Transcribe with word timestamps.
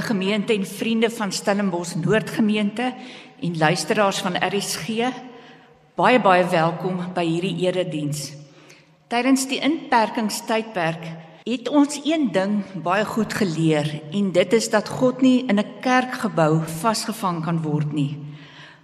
Liewe 0.00 0.14
gemeente 0.14 0.54
en 0.54 0.66
vriende 0.66 1.10
van 1.10 1.32
Stellenbosch 1.32 1.94
Noordgemeente 1.94 2.94
en 3.40 3.58
luisteraars 3.58 4.18
van 4.18 4.36
RSG, 4.56 4.88
baie 5.94 6.20
baie 6.20 6.46
welkom 6.48 7.02
by 7.12 7.24
hierdie 7.26 7.66
erediens. 7.66 8.30
Tydens 9.12 9.44
die 9.50 9.58
inperkingstydperk 9.60 11.04
het 11.44 11.68
ons 11.68 12.00
een 12.00 12.30
ding 12.32 12.62
baie 12.80 13.04
goed 13.04 13.36
geleer 13.36 13.92
en 14.08 14.32
dit 14.32 14.56
is 14.56 14.70
dat 14.72 14.88
God 14.88 15.20
nie 15.20 15.44
in 15.44 15.60
'n 15.60 15.80
kerkgebou 15.84 16.62
vasgevang 16.80 17.44
kan 17.44 17.60
word 17.60 17.92
nie. 17.92 18.16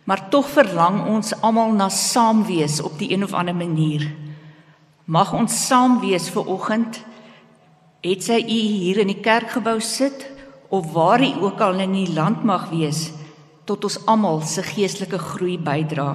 Maar 0.05 0.29
tog 0.29 0.48
verlang 0.48 1.07
ons 1.07 1.33
almal 1.41 1.73
na 1.73 1.88
saam 1.88 2.45
wees 2.45 2.83
op 2.83 2.98
die 2.98 3.12
een 3.12 3.24
of 3.24 3.33
ander 3.33 3.57
manier. 3.57 4.05
Mag 5.05 5.33
ons 5.33 5.66
saam 5.66 6.01
wees 6.01 6.29
vir 6.29 6.45
oggend. 6.46 7.05
Het 8.01 8.23
sy 8.24 8.45
u 8.45 8.60
hier 8.77 8.99
in 8.99 9.07
die 9.07 9.21
kerkgebou 9.21 9.80
sit 9.80 10.35
of 10.68 10.92
waar 10.92 11.22
u 11.22 11.32
ook 11.40 11.60
al 11.60 11.78
in 11.78 11.92
die 11.92 12.12
land 12.12 12.45
mag 12.45 12.70
wees 12.70 13.12
tot 13.66 13.84
ons 13.84 13.98
almal 14.06 14.40
se 14.46 14.62
geestelike 14.62 15.18
groei 15.18 15.59
bydra. 15.59 16.14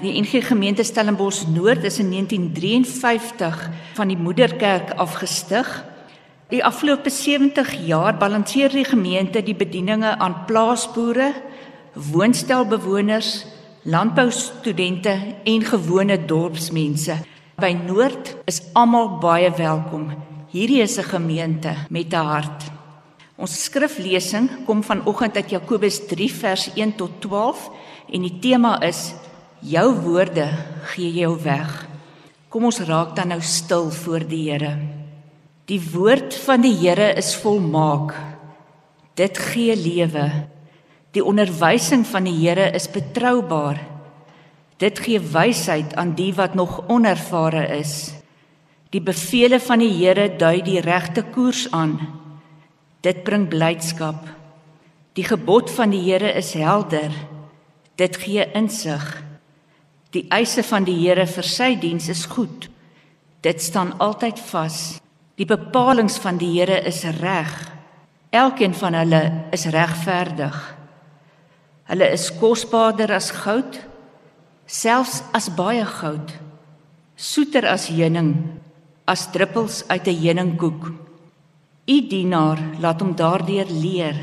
Die 0.00 0.14
NG 0.20 0.46
Gemeente 0.48 0.82
Stellenbosch 0.82 1.44
Noord 1.46 1.84
is 1.84 1.98
in 1.98 2.10
1953 2.10 3.68
van 3.94 4.08
die 4.08 4.16
moederkerk 4.16 4.94
afgestig. 4.98 5.68
Die 6.48 6.64
afgelope 6.64 7.10
70 7.10 7.70
jaar 7.86 8.16
balanseer 8.18 8.72
die 8.72 8.84
gemeente 8.84 9.42
die 9.42 9.54
bedieninge 9.54 10.16
aan 10.18 10.44
plaasboere, 10.48 11.32
woonstelbewoners, 11.94 13.44
landboustudente 13.84 15.14
en 15.44 15.64
gewone 15.68 16.18
dorpsmense. 16.24 17.20
By 17.60 17.76
Noord 17.86 18.34
is 18.50 18.62
almal 18.72 19.18
baie 19.22 19.52
welkom. 19.56 20.08
Hierdie 20.50 20.82
is 20.82 20.98
'n 20.98 21.10
gemeente 21.12 21.74
met 21.88 22.12
'n 22.12 22.16
hart. 22.16 22.73
Ons 23.34 23.56
skriflesing 23.66 24.46
kom 24.66 24.84
vanoggend 24.86 25.34
uit 25.40 25.56
Jakobus 25.56 26.04
3 26.06 26.28
vers 26.30 26.68
1 26.76 26.92
tot 27.00 27.16
12 27.24 27.64
en 28.14 28.26
die 28.28 28.36
tema 28.38 28.76
is 28.86 29.10
Jou 29.64 29.88
woorde 30.04 30.44
gee 30.92 31.10
jou 31.16 31.32
weg. 31.40 31.70
Kom 32.52 32.66
ons 32.68 32.78
raak 32.84 33.14
dan 33.16 33.32
nou 33.32 33.40
stil 33.40 33.88
voor 33.90 34.26
die 34.28 34.42
Here. 34.50 34.74
Die 35.66 35.80
woord 35.80 36.36
van 36.44 36.62
die 36.62 36.74
Here 36.76 37.08
is 37.16 37.32
volmaak. 37.40 38.12
Dit 39.16 39.40
gee 39.40 39.74
lewe. 39.74 40.28
Die 41.16 41.24
onderwysing 41.24 42.04
van 42.06 42.28
die 42.28 42.36
Here 42.36 42.68
is 42.76 42.90
betroubaar. 42.92 43.80
Dit 44.78 45.00
gee 45.00 45.18
wysheid 45.18 45.96
aan 45.96 46.12
die 46.14 46.34
wat 46.36 46.54
nog 46.54 46.84
onervare 46.92 47.66
is. 47.80 48.12
Die 48.92 49.02
beveel 49.02 49.58
van 49.58 49.80
die 49.82 49.94
Here 49.96 50.28
dui 50.36 50.60
die 50.62 50.84
regte 50.84 51.24
koers 51.34 51.66
aan. 51.72 51.96
Dit 53.04 53.20
bring 53.24 53.44
blydskap. 53.52 54.22
Die 55.14 55.26
gebod 55.26 55.68
van 55.70 55.92
die 55.92 56.00
Here 56.06 56.32
is 56.32 56.54
helder. 56.56 57.12
Dit 58.00 58.16
gee 58.22 58.46
insig. 58.56 59.04
Die 60.16 60.24
eise 60.32 60.64
van 60.64 60.86
die 60.88 60.96
Here 61.02 61.26
vir 61.28 61.46
sy 61.46 61.74
diens 61.76 62.08
is 62.08 62.24
goed. 62.32 62.70
Dit 63.44 63.60
staan 63.60 63.92
altyd 64.00 64.40
vas. 64.48 64.78
Die 65.36 65.44
bepalinge 65.44 66.16
van 66.24 66.40
die 66.40 66.48
Here 66.54 66.80
is 66.88 67.02
reg. 67.20 67.52
Elkeen 68.34 68.74
van 68.74 68.96
hulle 68.96 69.22
is 69.52 69.68
regverdig. 69.70 70.56
Hulle 71.84 72.08
is 72.16 72.30
kosbaarder 72.40 73.12
as 73.12 73.28
goud, 73.44 73.76
selfs 74.66 75.20
as 75.36 75.50
baie 75.52 75.84
goud. 75.84 76.32
Soeter 77.14 77.68
as 77.68 77.90
heuning, 77.92 78.32
as 79.06 79.28
druppels 79.30 79.84
uit 79.92 80.08
'n 80.08 80.20
heuningkoek. 80.24 81.03
U 81.84 81.96
dienaar 82.08 82.60
laat 82.80 83.02
hom 83.04 83.12
daardeur 83.12 83.68
leer. 83.68 84.16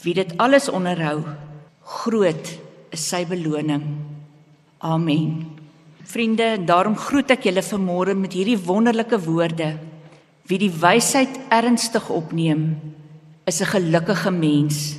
Wie 0.00 0.14
dit 0.16 0.30
alles 0.40 0.70
onderhou, 0.72 1.18
groot 1.84 2.52
is 2.96 3.02
sy 3.10 3.26
beloning. 3.28 3.84
Amen. 4.80 5.34
Vriende, 6.06 6.54
daarom 6.64 6.96
groet 6.96 7.34
ek 7.34 7.44
julle 7.50 7.64
vanmôre 7.66 8.14
met 8.16 8.32
hierdie 8.32 8.56
wonderlike 8.56 9.18
woorde. 9.26 9.74
Wie 10.48 10.60
die 10.62 10.72
wysheid 10.72 11.36
ernstig 11.52 12.08
opneem, 12.08 12.72
is 13.44 13.60
'n 13.60 13.72
gelukkige 13.76 14.30
mens. 14.30 14.96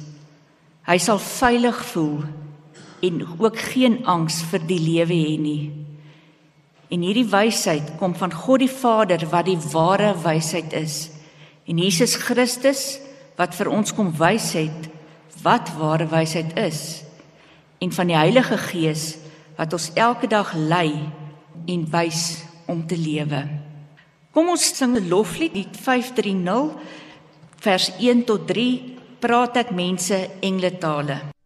Hy 0.85 0.97
sal 0.97 1.17
veilig 1.17 1.85
voel 1.85 2.23
en 3.01 3.25
ook 3.39 3.57
geen 3.57 4.05
angs 4.05 4.43
vir 4.43 4.59
die 4.59 4.79
lewe 4.79 5.13
hê 5.13 5.37
nie. 5.39 5.71
En 6.89 7.01
hierdie 7.01 7.27
wysheid 7.27 7.97
kom 7.97 8.13
van 8.15 8.31
God 8.31 8.59
die 8.59 8.69
Vader 8.69 9.25
wat 9.31 9.45
die 9.45 9.59
ware 9.73 10.13
wysheid 10.13 10.73
is 10.73 11.16
en 11.67 11.77
Jesus 11.77 12.15
Christus 12.15 12.97
wat 13.37 13.55
vir 13.57 13.69
ons 13.69 13.93
kom 13.93 14.11
wys 14.17 14.53
het 14.57 14.87
wat 15.43 15.69
ware 15.77 16.07
wysheid 16.09 16.55
is 16.57 17.03
en 17.83 17.91
van 17.93 18.09
die 18.09 18.17
Heilige 18.17 18.57
Gees 18.69 19.17
wat 19.57 19.73
ons 19.73 19.91
elke 19.95 20.29
dag 20.31 20.53
lei 20.55 20.91
en 21.67 21.85
wys 21.91 22.43
om 22.67 22.83
te 22.87 22.97
lewe. 22.97 23.41
Kom 24.31 24.49
ons 24.49 24.75
sing 24.77 24.95
'n 24.95 25.09
loflied, 25.09 25.53
die 25.53 25.67
530 25.71 26.77
vers 27.57 27.91
1 27.99 28.23
tot 28.23 28.47
3, 28.47 28.95
praat 29.19 29.57
ek 29.57 29.71
mense 29.71 30.29
engletale. 30.41 31.36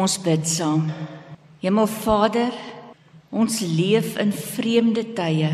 Kom 0.00 0.06
ons 0.08 0.22
bid 0.24 0.46
saam. 0.48 0.86
Hemelvader, 1.60 2.54
ons 3.36 3.58
leef 3.60 4.14
in 4.22 4.30
vreemde 4.32 5.02
tye. 5.12 5.50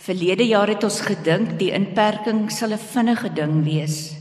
Verlede 0.00 0.46
jaar 0.48 0.72
het 0.72 0.86
ons 0.88 1.02
gedink 1.04 1.58
die 1.60 1.68
inperking 1.76 2.46
sal 2.48 2.72
'n 2.72 2.80
vinnige 2.80 3.28
ding 3.28 3.64
wees. 3.68 4.16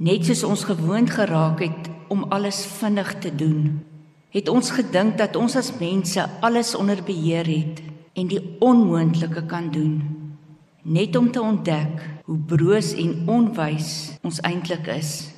Net 0.00 0.24
soos 0.24 0.42
ons 0.42 0.64
gewoond 0.64 1.10
geraak 1.10 1.60
het 1.60 1.90
om 2.08 2.24
alles 2.32 2.64
vinnig 2.64 3.12
te 3.20 3.28
doen, 3.28 3.84
het 4.30 4.48
ons 4.48 4.70
gedink 4.70 5.18
dat 5.18 5.36
ons 5.36 5.56
as 5.56 5.76
mense 5.76 6.24
alles 6.40 6.74
onder 6.74 7.02
beheer 7.04 7.44
het 7.44 7.82
en 8.16 8.26
die 8.26 8.56
onmoontlike 8.60 9.44
kan 9.46 9.70
doen. 9.70 10.00
Net 10.82 11.16
om 11.16 11.30
te 11.30 11.42
ontdek 11.42 12.00
hoe 12.24 12.38
broos 12.38 12.94
en 12.94 13.28
onwys 13.28 14.16
ons 14.22 14.40
eintlik 14.40 14.86
is. 14.86 15.31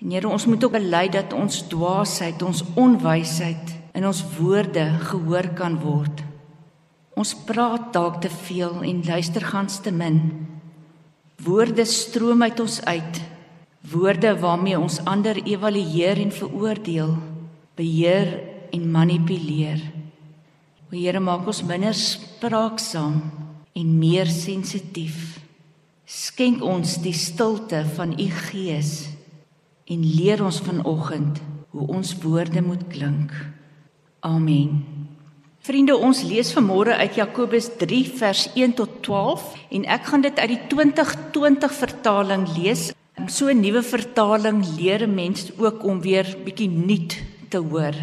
En 0.00 0.10
Here, 0.10 0.28
ons 0.28 0.46
moet 0.48 0.64
ook 0.64 0.72
bely 0.78 1.08
dat 1.12 1.34
ons 1.36 1.60
dwaasheid, 1.68 2.40
ons 2.42 2.64
onwysheid 2.80 3.76
in 3.92 4.06
ons 4.08 4.22
woorde 4.38 4.86
gehoor 5.10 5.50
kan 5.58 5.76
word. 5.82 6.22
Ons 7.20 7.34
praat 7.44 7.90
dalk 7.92 8.20
te 8.24 8.30
veel 8.32 8.80
en 8.86 9.02
luister 9.04 9.44
gans 9.44 9.80
te 9.84 9.92
min. 9.92 10.22
Woorde 11.44 11.84
stroom 11.84 12.46
uit 12.46 12.60
ons 12.60 12.78
uit. 12.84 13.20
Woorde 13.92 14.32
waarmee 14.40 14.78
ons 14.80 15.00
ander 15.08 15.36
evalueer 15.44 16.20
en 16.20 16.32
veroordeel, 16.32 17.14
beheer 17.76 18.32
en 18.72 18.90
manipuleer. 18.92 19.84
O 20.88 20.96
Here, 20.96 21.20
maak 21.20 21.44
ons 21.48 21.62
minder 21.66 21.96
spraaksaam 21.96 23.20
en 23.76 23.94
meer 24.00 24.32
sensitief. 24.32 25.38
Skenk 26.08 26.64
ons 26.64 26.96
die 27.04 27.14
stilte 27.14 27.84
van 27.96 28.16
u 28.16 28.28
Gees 28.48 29.19
en 29.90 30.04
leer 30.06 30.42
ons 30.44 30.60
vanoggend 30.62 31.40
hoe 31.74 31.86
ons 31.90 32.14
woorde 32.22 32.62
moet 32.62 32.82
klink. 32.90 33.34
Amen. 34.26 34.82
Vriende, 35.60 35.96
ons 35.96 36.22
lees 36.24 36.50
vanmôre 36.56 36.94
uit 37.02 37.18
Jakobus 37.18 37.68
3 37.80 37.98
vers 38.20 38.46
1 38.54 38.74
tot 38.78 39.00
12 39.04 39.44
en 39.76 39.84
ek 39.96 40.06
gaan 40.08 40.24
dit 40.24 40.38
uit 40.40 40.52
die 40.54 40.62
2020 40.72 41.74
vertaling 41.82 42.46
lees. 42.56 42.90
So 43.28 43.50
'n 43.52 43.60
nuwe 43.60 43.82
vertaling 43.82 44.64
leer 44.78 45.02
'n 45.06 45.14
mens 45.14 45.52
ook 45.58 45.84
om 45.84 46.00
weer 46.00 46.26
bietjie 46.44 46.70
nuut 46.70 47.18
te 47.50 47.58
hoor. 47.58 47.94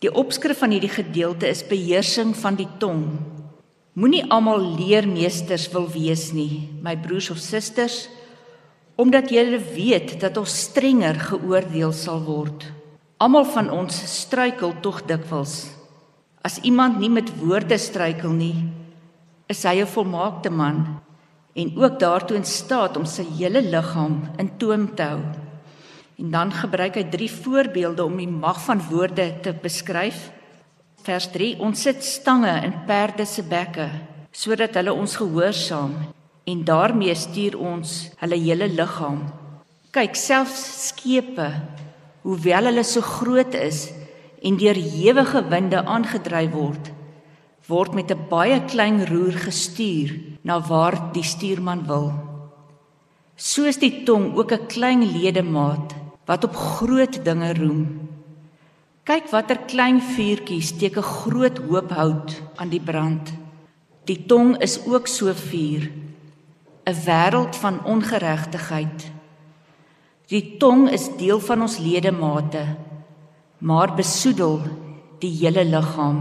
Die 0.00 0.12
opskrif 0.12 0.58
van 0.58 0.70
hierdie 0.70 0.92
gedeelte 0.92 1.48
is 1.48 1.66
beheersing 1.66 2.34
van 2.36 2.54
die 2.54 2.68
tong. 2.78 3.04
Moenie 3.92 4.24
almal 4.28 4.76
leermeesters 4.76 5.68
wil 5.70 5.86
wees 5.88 6.32
nie, 6.32 6.68
my 6.82 6.96
broers 6.96 7.30
of 7.30 7.38
susters, 7.38 8.08
omdat 8.96 9.30
julle 9.30 9.58
weet 9.58 10.16
dat 10.22 10.36
ons 10.38 10.54
strenger 10.68 11.18
geoordeel 11.18 11.92
sal 11.92 12.22
word. 12.22 12.66
Almal 13.18 13.46
van 13.50 13.70
ons 13.70 13.94
struikel 14.10 14.74
tog 14.82 15.02
dikwels. 15.08 15.70
As 16.44 16.60
iemand 16.62 17.00
nie 17.00 17.10
met 17.10 17.30
woorde 17.40 17.78
struikel 17.80 18.30
nie, 18.30 18.68
is 19.48 19.64
hy 19.64 19.80
'n 19.80 19.86
volmaakte 19.86 20.50
man 20.50 21.00
en 21.54 21.76
ook 21.76 21.98
daartoe 21.98 22.36
in 22.36 22.44
staat 22.44 22.96
om 22.96 23.06
sy 23.06 23.24
hele 23.38 23.62
liggaam 23.62 24.30
in 24.38 24.50
toom 24.58 24.94
te 24.94 25.02
hou. 25.02 25.22
En 26.18 26.30
dan 26.30 26.52
gebruik 26.52 26.94
hy 26.94 27.04
drie 27.10 27.30
voorbeelde 27.30 28.04
om 28.04 28.16
die 28.16 28.28
mag 28.28 28.60
van 28.64 28.80
woorde 28.90 29.40
te 29.40 29.52
beskryf. 29.52 30.30
Vers 31.02 31.26
3: 31.30 31.58
Ons 31.60 31.82
sit 31.82 32.04
stange 32.04 32.64
in 32.64 32.84
perde 32.86 33.26
se 33.26 33.42
bekke 33.42 33.88
sodat 34.34 34.74
hulle 34.74 34.92
ons 34.92 35.16
gehoorsaam 35.16 35.92
en 36.44 36.64
daarmee 36.64 37.14
stuur 37.14 37.56
ons 37.58 37.94
hulle 38.20 38.38
hele 38.40 38.68
liggaam. 38.68 39.22
Kyk, 39.94 40.16
selfs 40.18 40.64
skepe, 40.88 41.48
hoewel 42.24 42.68
hulle 42.70 42.84
so 42.84 43.00
groot 43.04 43.54
is 43.54 43.88
en 44.44 44.58
deur 44.60 44.76
ewige 44.76 45.42
winde 45.48 45.80
aangedryf 45.84 46.52
word, 46.52 46.90
word 47.68 47.94
met 47.94 48.10
'n 48.12 48.26
baie 48.28 48.60
klein 48.72 49.06
roer 49.08 49.36
gestuur 49.46 50.10
na 50.42 50.60
waar 50.60 51.12
die 51.12 51.22
stuurman 51.22 51.86
wil. 51.86 52.12
Soos 53.36 53.78
die 53.78 54.04
tong 54.04 54.36
ook 54.36 54.52
'n 54.52 54.66
klein 54.66 55.02
ledemaat 55.16 55.94
wat 56.26 56.44
op 56.44 56.54
groot 56.54 57.24
dinge 57.24 57.54
roem. 57.54 58.08
Kyk 59.04 59.30
watter 59.30 59.58
klein 59.68 60.00
vuurtjie 60.00 60.62
steek 60.62 60.96
'n 60.96 61.02
groot 61.02 61.58
hoop 61.58 61.90
hout 61.90 62.42
aan 62.56 62.68
die 62.68 62.80
brand. 62.80 63.32
Die 64.04 64.26
tong 64.26 64.60
is 64.60 64.80
ook 64.86 65.06
so 65.06 65.32
vuur, 65.32 65.90
'n 66.84 66.96
wêreld 67.04 67.56
van 67.56 67.84
ongeregtigheid. 67.84 69.12
Die 70.26 70.56
tong 70.56 70.90
is 70.90 71.16
deel 71.16 71.40
van 71.40 71.60
ons 71.60 71.78
ledemate, 71.78 72.76
maar 73.58 73.94
besoedel 73.94 74.60
die 75.18 75.30
hele 75.30 75.64
liggaam. 75.64 76.20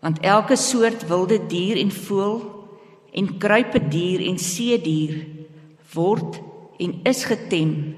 Want 0.00 0.20
elke 0.20 0.56
soort 0.56 1.06
wilde 1.06 1.46
dier 1.46 1.76
en 1.76 1.92
voël 1.92 2.66
en 3.12 3.38
kruipedier 3.38 4.26
en 4.26 4.38
seedier 4.38 5.26
word 5.92 6.40
en 6.78 7.00
is 7.02 7.24
getem 7.24 7.96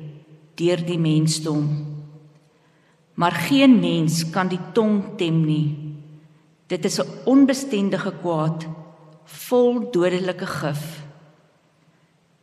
deur 0.54 0.84
die 0.86 0.98
mensdom 0.98 1.94
maar 3.16 3.32
geen 3.32 3.80
mens 3.80 4.30
kan 4.30 4.48
die 4.48 4.60
tong 4.72 5.16
tem 5.16 5.40
nie. 5.44 5.76
Dit 6.68 6.84
is 6.84 7.00
'n 7.00 7.08
onbestendige 7.24 8.12
kwaad, 8.20 8.66
vol 9.24 9.90
dodelike 9.90 10.46
gif. 10.46 11.05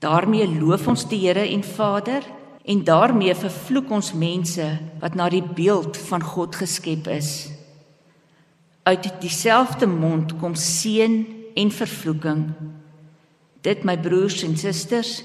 Daarmee 0.03 0.47
loof 0.59 0.87
ons 0.91 1.05
die 1.07 1.21
Here 1.23 1.45
en 1.47 1.63
Vader 1.63 2.25
en 2.63 2.83
daarmee 2.83 3.35
vervloek 3.35 3.91
ons 3.91 4.13
mense 4.15 4.65
wat 5.01 5.15
na 5.19 5.29
die 5.31 5.43
beeld 5.43 5.97
van 6.09 6.23
God 6.23 6.55
geskep 6.59 7.07
is. 7.11 7.51
Uit 8.83 9.07
dieselfde 9.23 9.87
mond 9.87 10.35
kom 10.39 10.55
seën 10.59 11.21
en 11.55 11.71
vervloeking. 11.71 12.49
Dit 13.63 13.83
my 13.87 13.95
broers 13.99 14.41
en 14.43 14.57
susters 14.59 15.21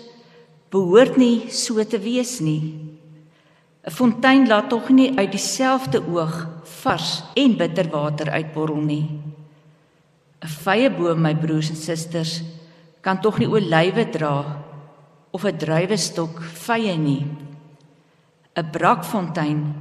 behoort 0.71 1.17
nie 1.17 1.49
so 1.51 1.83
te 1.83 1.99
wees 1.99 2.39
nie. 2.41 2.75
'n 3.87 3.91
Fontein 3.91 4.47
laat 4.47 4.69
tog 4.69 4.91
nie 4.91 5.17
uit 5.17 5.33
dieselfde 5.33 6.03
oog 6.07 6.47
vars 6.83 7.23
en 7.35 7.57
bitter 7.57 7.89
water 7.91 8.31
uitborrel 8.31 8.83
nie. 8.83 9.09
'n 10.43 10.49
Vye 10.63 10.91
boom, 10.91 11.23
my 11.23 11.35
broers 11.35 11.71
en 11.71 11.77
susters, 11.77 12.43
kan 13.01 13.21
tog 13.21 13.39
nie 13.39 13.49
olywe 13.49 14.11
dra 14.11 14.68
of 15.31 15.45
'n 15.45 15.57
druiwestok 15.57 16.43
vye 16.43 16.97
nie. 16.97 17.27
'n 18.55 18.71
Brakfontein 18.71 19.75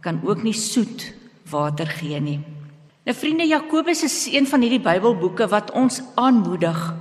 kan 0.00 0.20
ook 0.24 0.42
nie 0.42 0.52
soet 0.52 1.14
water 1.50 1.86
gee 1.86 2.20
nie. 2.20 2.40
Nou 3.04 3.16
vriende, 3.16 3.46
Jakobus 3.46 4.02
is 4.02 4.28
een 4.32 4.46
van 4.46 4.60
hierdie 4.60 4.80
Bybelboeke 4.80 5.48
wat 5.48 5.70
ons 5.70 6.02
aanmoedig 6.14 6.94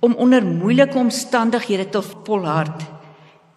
om 0.00 0.14
onder 0.14 0.44
moeilike 0.44 0.98
omstandighede 0.98 1.88
te 1.88 2.02
volhard 2.24 3.00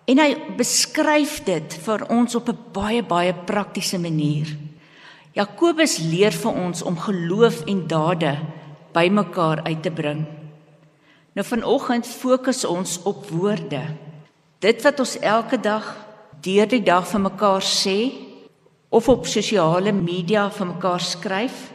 En 0.03 0.19
hy 0.19 0.33
beskryf 0.59 1.37
dit 1.47 1.75
vir 1.85 2.03
ons 2.11 2.35
op 2.35 2.49
'n 2.49 2.59
baie 2.75 3.03
baie 3.03 3.33
praktiese 3.33 3.99
manier. 3.99 4.47
Jakobus 5.31 5.97
leer 5.97 6.31
vir 6.31 6.51
ons 6.51 6.83
om 6.83 6.97
geloof 6.97 7.63
en 7.65 7.87
dade 7.87 8.37
bymekaar 8.91 9.63
uit 9.63 9.81
te 9.81 9.91
bring. 9.91 10.25
Nou 11.33 11.45
vanoggend 11.45 12.07
fokus 12.07 12.61
ons 12.65 12.99
op 13.09 13.25
woorde. 13.33 13.81
Dit 14.61 14.83
wat 14.85 14.99
ons 15.01 15.15
elke 15.19 15.57
dag 15.57 15.87
deur 16.45 16.69
die 16.69 16.83
dag 16.85 17.07
vir 17.09 17.23
mekaar 17.25 17.65
sê 17.65 17.97
of 18.93 19.07
op 19.09 19.25
sosiale 19.25 19.91
media 19.97 20.45
vir 20.53 20.69
mekaar 20.69 21.01
skryf. 21.01 21.71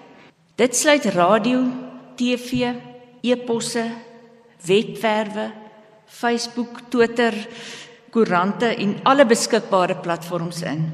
Dit 0.59 0.77
sluit 0.79 1.09
radio, 1.15 1.65
TV, 2.15 2.71
e-posse, 3.23 3.83
webwerwe, 4.67 5.49
Facebook, 6.07 6.85
Twitter, 6.91 7.35
koerante 8.15 8.71
en 8.79 8.95
alle 9.03 9.27
beskikbare 9.27 9.99
platforms 10.03 10.62
in. 10.62 10.87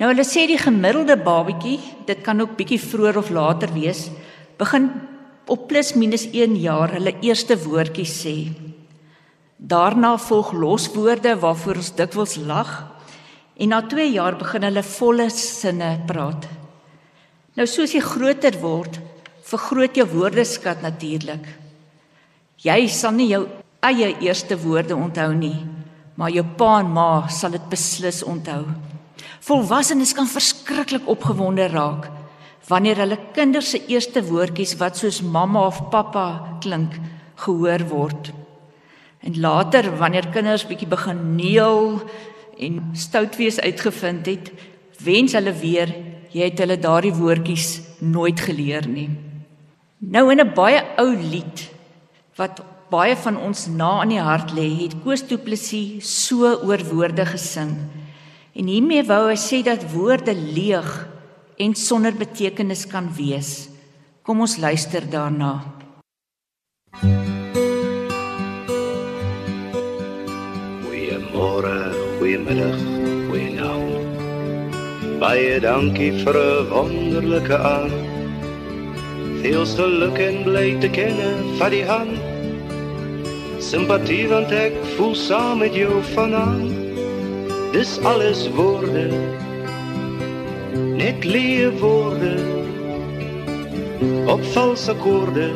Nou 0.00 0.08
hulle 0.10 0.24
sê 0.28 0.46
die 0.48 0.60
gemiddelde 0.60 1.16
babatjie, 1.20 1.76
dit 2.08 2.24
kan 2.24 2.40
ook 2.40 2.56
bietjie 2.56 2.80
vroeër 2.80 3.20
of 3.20 3.30
later 3.32 3.72
wees, 3.76 4.08
begin 4.56 4.88
op 5.46 5.68
plus 5.68 5.94
minus 5.94 6.26
1 6.32 6.56
jaar 6.58 6.90
hulle 6.96 7.14
eerste 7.22 7.54
woordjies 7.62 8.14
sê. 8.24 8.36
Daarna 9.56 10.16
volg 10.18 10.52
loswoorde 10.52 11.36
waarvoor 11.40 11.80
ons 11.82 11.92
dikwels 11.96 12.34
lag 12.36 12.72
en 13.56 13.70
na 13.72 13.80
2 13.86 14.08
jaar 14.12 14.36
begin 14.36 14.66
hulle 14.66 14.82
volle 14.82 15.28
sinne 15.30 15.92
praat. 16.08 16.48
Nou 17.56 17.66
soos 17.70 17.94
jy 17.94 18.02
groter 18.04 18.58
word, 18.60 18.98
vergroot 19.46 19.96
jou 19.96 20.08
woordeskat 20.10 20.82
natuurlik. 20.82 21.46
Jy 22.66 22.80
sal 22.90 23.14
nie 23.16 23.30
jou 23.30 23.46
eie 23.86 24.10
eerste 24.26 24.58
woorde 24.58 24.96
onthou 24.98 25.30
nie, 25.32 25.62
maar 26.18 26.34
jou 26.34 26.44
pa 26.58 26.80
en 26.82 26.90
ma 26.90 27.08
sal 27.30 27.54
dit 27.54 27.70
beslis 27.70 28.24
onthou. 28.26 28.64
Volwassenes 29.46 30.12
kan 30.16 30.26
verskriklik 30.26 31.06
opgewonde 31.08 31.70
raak 31.70 32.10
wanneer 32.68 32.98
hulle 33.02 33.18
kinders 33.32 33.70
se 33.74 33.80
eerste 33.86 34.22
woordjies 34.26 34.74
wat 34.80 34.98
soos 34.98 35.22
mamma 35.22 35.66
of 35.66 35.78
pappa 35.90 36.58
klink 36.64 36.98
gehoor 37.44 37.84
word. 37.90 38.32
En 39.22 39.38
later 39.40 39.90
wanneer 39.98 40.28
kinders 40.34 40.66
bietjie 40.66 40.88
begin 40.90 41.36
neel 41.36 42.00
en 42.58 42.80
stout 42.94 43.36
wees 43.38 43.60
uitgevind 43.60 44.26
het, 44.26 44.50
wens 45.04 45.36
hulle 45.36 45.52
weer 45.52 45.92
jy 46.36 46.50
het 46.50 46.60
hulle 46.60 46.78
daardie 46.80 47.14
woordjies 47.16 47.80
nooit 48.04 48.40
geleer 48.40 48.88
nie. 48.88 49.10
Nou 49.98 50.30
in 50.32 50.40
'n 50.40 50.54
baie 50.54 50.82
ou 50.98 51.14
lied 51.14 51.70
wat 52.36 52.62
baie 52.90 53.16
van 53.16 53.36
ons 53.36 53.66
na 53.66 54.02
in 54.02 54.08
die 54.14 54.20
hart 54.20 54.52
lê, 54.52 54.68
het 54.82 54.94
Koos 55.02 55.22
Du 55.22 55.38
Plessis 55.38 56.04
so 56.26 56.44
oor 56.62 56.82
woorde 56.92 57.26
gesing. 57.26 57.76
En 58.54 58.66
hiermee 58.66 59.02
wou 59.02 59.28
hy 59.28 59.36
sê 59.36 59.62
dat 59.64 59.92
woorde 59.92 60.34
leeg 60.34 61.08
en 61.56 61.74
sonder 61.74 62.12
betekenis 62.12 62.86
kan 62.86 63.08
wees. 63.16 63.68
Kom 64.22 64.40
ons 64.44 64.56
luister 64.60 65.04
daarna. 65.10 65.52
Goeiemôre, 70.84 71.78
goeiemiddag, 72.18 72.82
goeienaand. 73.28 73.94
Baie 75.20 75.60
dankie 75.60 76.12
vir 76.24 76.36
'n 76.36 76.68
wonderlike 76.70 77.56
aand. 77.56 77.94
Veel 79.40 79.66
geluk 79.66 80.18
en 80.18 80.42
bly 80.44 80.76
te 80.80 80.88
kenne 80.88 81.30
van 81.58 81.70
die 81.70 81.84
hand. 81.84 82.18
Sympathie 83.58 84.28
want 84.28 84.50
ek 84.52 84.74
voel 84.96 85.14
saam 85.14 85.58
met 85.58 85.74
jou 85.74 86.02
vanaand. 86.14 86.74
Dis 87.72 87.98
alles 88.02 88.48
woorde. 88.50 89.45
Net 90.76 91.24
leë 91.24 91.70
woorde. 91.80 92.34
Op 94.26 94.44
valse 94.52 94.90
akkoorde. 94.92 95.50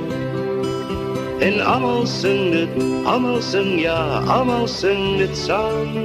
En 1.40 1.60
almal 1.64 2.06
sing 2.06 2.52
dit, 2.52 2.82
almal 3.04 3.40
sing 3.42 3.80
ja, 3.80 4.20
almal 4.28 4.68
sing 4.68 5.16
dit 5.18 5.36
saam. 5.36 5.96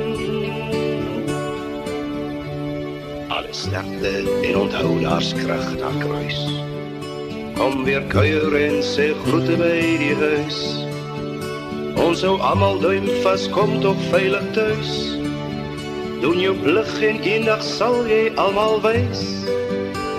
Alles 3.27 3.65
sterkte 3.67 4.13
en 4.43 4.57
onthou 4.57 4.99
daar's 5.01 5.33
krag 5.33 5.75
daar 5.79 5.99
kruis. 5.99 6.39
Kom 7.55 7.83
weer 7.83 8.03
kuier 8.11 8.55
en 8.55 8.81
sê 8.83 9.11
groete 9.25 9.59
by 9.59 9.79
die 9.99 10.15
huis. 10.19 10.59
Ons 11.99 12.23
sou 12.23 12.35
almal 12.39 12.79
duim 12.79 13.07
vas 13.23 13.47
kom 13.55 13.79
tot 13.83 13.99
veilig 14.11 14.51
tuis. 14.55 15.14
Doen 16.21 16.39
jou 16.39 16.55
plig 16.63 16.91
en 17.03 17.21
eendag 17.21 17.63
sal 17.63 18.05
jy 18.07 18.29
almal 18.39 18.79
wys. 18.83 19.23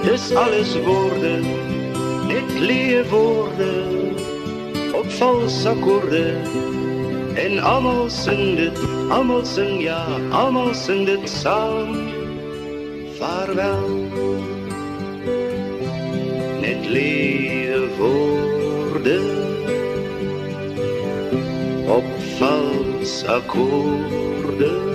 Dis 0.05 0.29
alles 0.37 0.75
woorde, 0.85 1.39
net 2.29 2.51
leë 2.61 3.03
woorde 3.11 3.71
op 4.99 5.09
valse 5.19 5.69
akkoorde. 5.69 6.37
En 7.37 7.59
almal 7.59 8.11
sing 8.11 8.57
dit, 8.57 8.79
almal 9.11 9.45
sing 9.45 9.81
ja, 9.83 10.05
almal 10.31 10.75
sing 10.75 11.07
dit 11.09 11.29
saam. 11.29 11.97
Vaarwel. 13.19 13.89
Net 16.61 16.89
leë 16.93 17.81
woorde 17.99 19.21
op 21.99 22.11
valse 22.39 23.27
akkoorde. 23.39 24.86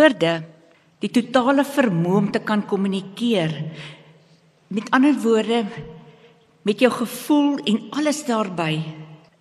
Woorde, 0.00 0.38
die 1.02 1.10
totale 1.12 1.60
vermoë 1.66 2.18
om 2.22 2.28
te 2.32 2.40
kan 2.40 2.62
kommunikeer. 2.64 3.50
Met 4.72 4.86
ander 4.96 5.12
woorde, 5.20 5.58
met 6.64 6.80
jou 6.80 6.88
gevoel 6.94 7.58
en 7.68 7.82
alles 7.98 8.22
daarbey 8.24 8.78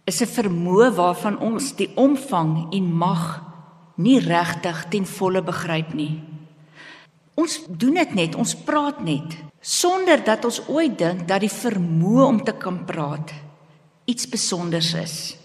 is 0.03 0.19
'n 0.21 0.27
vermoë 0.27 0.89
waarvan 0.99 1.39
ons 1.39 1.75
die 1.79 1.87
omvang 1.95 2.73
en 2.75 2.91
mag 2.91 3.23
nie 3.95 4.19
regtig 4.19 4.89
ten 4.89 5.05
volle 5.05 5.41
begryp 5.41 5.93
nie. 5.93 6.19
Ons 7.35 7.63
doen 7.69 7.93
dit 7.93 8.13
net, 8.13 8.35
ons 8.35 8.55
praat 8.55 8.99
net 9.03 9.37
sonder 9.61 10.23
dat 10.23 10.45
ons 10.45 10.67
ooit 10.67 10.97
dink 10.97 11.27
dat 11.27 11.39
die 11.39 11.55
vermoë 11.63 12.23
om 12.25 12.43
te 12.43 12.51
kan 12.51 12.85
praat 12.85 13.31
iets 14.05 14.23
spesonders 14.23 14.93
is. 14.93 15.37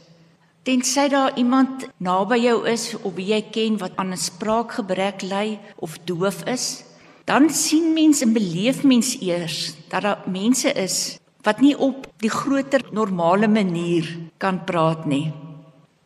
Tensy 0.65 1.11
daar 1.13 1.37
iemand 1.37 1.83
naby 2.01 2.39
jou 2.41 2.63
is 2.65 2.95
of 3.05 3.13
wie 3.19 3.27
jy 3.35 3.43
ken 3.53 3.75
wat 3.77 3.93
aan 4.01 4.17
'n 4.17 4.17
spraakgebrek 4.17 5.21
ly 5.23 5.59
of 5.77 5.99
doof 6.09 6.41
is, 6.49 6.85
dan 7.25 7.51
sien 7.51 7.93
mens 7.93 8.23
en 8.23 8.33
beleef 8.33 8.83
mens 8.83 9.21
eers 9.21 9.77
dat 9.89 10.03
daar 10.03 10.23
mense 10.27 10.73
is 10.73 11.19
wat 11.43 11.61
nie 11.61 11.77
op 11.77 12.07
die 12.17 12.31
groter 12.31 12.81
normale 12.93 13.49
manier 13.49 14.09
kan 14.39 14.65
praat 14.65 15.05
nie. 15.05 15.33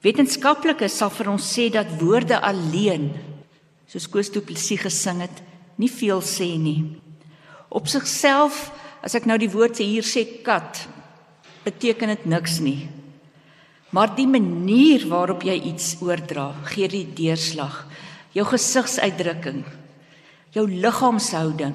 Wetenskaplikes 0.02 0.96
sal 0.96 1.10
vir 1.10 1.30
ons 1.30 1.46
sê 1.54 1.70
dat 1.70 1.86
woorde 2.00 2.40
alleen, 2.40 3.12
soos 3.86 4.08
Koos 4.10 4.30
Du 4.30 4.40
Plessis 4.40 4.80
gesing 4.80 5.20
het, 5.20 5.42
nie 5.76 5.90
veel 5.90 6.20
sê 6.20 6.58
nie. 6.58 6.98
Op 7.70 7.86
sigself, 7.86 8.72
as 9.02 9.14
ek 9.14 9.26
nou 9.26 9.38
die 9.38 9.50
woord 9.50 9.78
sê 9.78 9.84
hier 9.86 10.02
sê 10.02 10.42
kat, 10.42 10.88
beteken 11.64 12.08
dit 12.08 12.26
niks 12.26 12.58
nie. 12.58 12.97
Maar 13.90 14.14
die 14.16 14.28
manier 14.28 15.06
waarop 15.08 15.42
jy 15.42 15.56
iets 15.70 15.96
oordra, 16.04 16.52
gee 16.72 16.88
die 16.88 17.06
deurslag. 17.16 17.86
Jou 18.36 18.44
gesigsuitdrukking, 18.46 19.64
jou 20.52 20.66
liggaamshouding, 20.68 21.74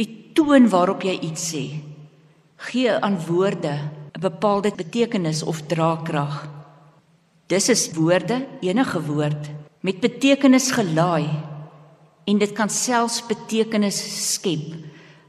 die 0.00 0.08
toon 0.32 0.68
waarop 0.72 1.04
jy 1.04 1.18
iets 1.28 1.50
sê, 1.52 1.64
gee 2.70 2.90
aan 2.90 3.18
woorde 3.26 3.74
'n 4.16 4.20
bepaalde 4.20 4.72
betekenis 4.74 5.42
of 5.42 5.62
draagkrag. 5.68 6.48
Dis 7.46 7.68
is 7.68 7.92
woorde, 7.92 8.46
enige 8.60 9.00
woord 9.02 9.50
met 9.80 10.00
betekenis 10.00 10.72
gelaai 10.74 11.28
en 12.28 12.38
dit 12.38 12.52
kan 12.52 12.68
selfs 12.68 13.22
betekenis 13.28 13.98
skep. 14.32 14.74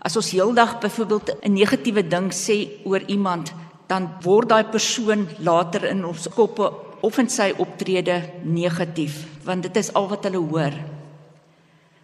As 0.02 0.16
ons 0.16 0.32
heeldag 0.32 0.80
byvoorbeeld 0.80 1.32
'n 1.44 1.54
negatiewe 1.54 2.04
ding 2.08 2.32
sê 2.34 2.68
oor 2.84 3.02
iemand, 3.08 3.54
dan 3.90 4.08
word 4.24 4.52
daai 4.52 4.70
persoon 4.70 5.26
later 5.42 5.88
in 5.90 6.06
ons 6.06 6.28
koppe 6.36 6.70
of 7.02 7.18
in 7.18 7.30
sy 7.32 7.50
optrede 7.58 8.22
negatief, 8.44 9.24
want 9.48 9.66
dit 9.66 9.80
is 9.82 9.90
al 9.98 10.10
wat 10.12 10.28
hulle 10.28 10.42
hoor. 10.52 10.76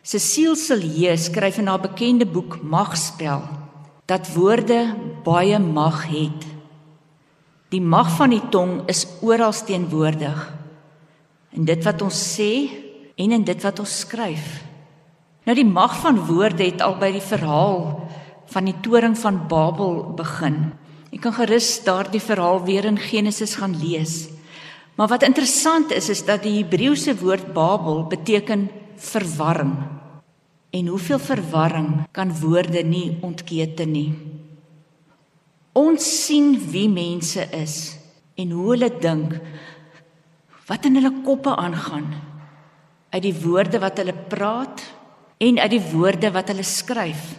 Cecile 0.05 0.57
Silje 0.57 1.15
skryf 1.17 1.59
in 1.61 1.69
haar 1.69 1.81
bekende 1.81 2.27
boek 2.29 2.59
Magspel 2.61 3.41
dat 4.05 4.29
woorde 4.35 4.93
baie 5.25 5.57
mag 5.59 6.03
het. 6.11 6.45
Die 7.73 7.81
mag 7.81 8.11
van 8.17 8.29
die 8.35 8.43
tong 8.53 8.83
is 8.89 9.07
oral 9.25 9.53
teenwoordig. 9.65 10.37
In 11.57 11.65
dit 11.65 11.81
wat 11.83 12.03
ons 12.05 12.19
sê 12.35 12.51
en 13.17 13.33
in 13.33 13.45
dit 13.47 13.65
wat 13.65 13.81
ons 13.81 13.99
skryf. 14.05 14.45
Nou 15.45 15.55
die 15.57 15.65
mag 15.65 15.97
van 16.01 16.21
woorde 16.27 16.63
het 16.65 16.81
al 16.85 16.97
by 17.01 17.11
die 17.15 17.25
verhaal 17.25 17.81
van 18.53 18.69
die 18.69 18.77
toring 18.85 19.17
van 19.17 19.41
Babel 19.49 20.03
begin. 20.17 20.75
Jy 21.15 21.21
kan 21.23 21.31
gerus 21.31 21.77
daardie 21.85 22.19
verhaal 22.19 22.57
weer 22.67 22.83
in 22.89 22.97
Genesis 22.99 23.53
gaan 23.55 23.71
lees. 23.79 24.25
Maar 24.99 25.13
wat 25.13 25.23
interessant 25.23 25.93
is 25.95 26.09
is 26.11 26.25
dat 26.27 26.43
die 26.43 26.57
Hebreëse 26.57 27.15
woord 27.21 27.53
Babel 27.55 28.03
beteken 28.11 28.67
verwarring. 28.99 29.77
En 30.75 30.91
hoeveel 30.91 31.19
verwarring 31.19 32.03
kan 32.11 32.35
woorde 32.41 32.83
nie 32.83 33.15
ontkete 33.23 33.87
nie. 33.87 34.11
Ons 35.71 36.03
sien 36.25 36.57
wie 36.71 36.89
mense 36.91 37.47
is 37.55 37.95
en 38.35 38.51
hoe 38.51 38.69
hulle 38.73 38.91
dink 38.99 39.37
wat 40.67 40.87
in 40.87 40.99
hulle 40.99 41.21
koppe 41.23 41.55
aangaan 41.55 42.09
uit 43.15 43.23
die 43.23 43.37
woorde 43.39 43.79
wat 43.79 44.01
hulle 44.03 44.15
praat 44.31 44.83
en 45.39 45.59
uit 45.63 45.71
die 45.77 45.85
woorde 45.93 46.31
wat 46.35 46.51
hulle 46.51 46.67
skryf. 46.67 47.37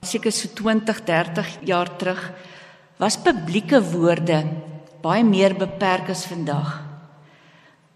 Seker 0.00 0.32
so 0.32 0.48
20, 0.56 1.04
30 1.04 1.58
jaar 1.68 1.92
terug 2.00 2.24
was 3.00 3.16
publieke 3.16 3.80
woorde 3.94 4.42
baie 5.00 5.24
meer 5.24 5.54
beperk 5.56 6.10
as 6.12 6.26
vandag. 6.28 6.74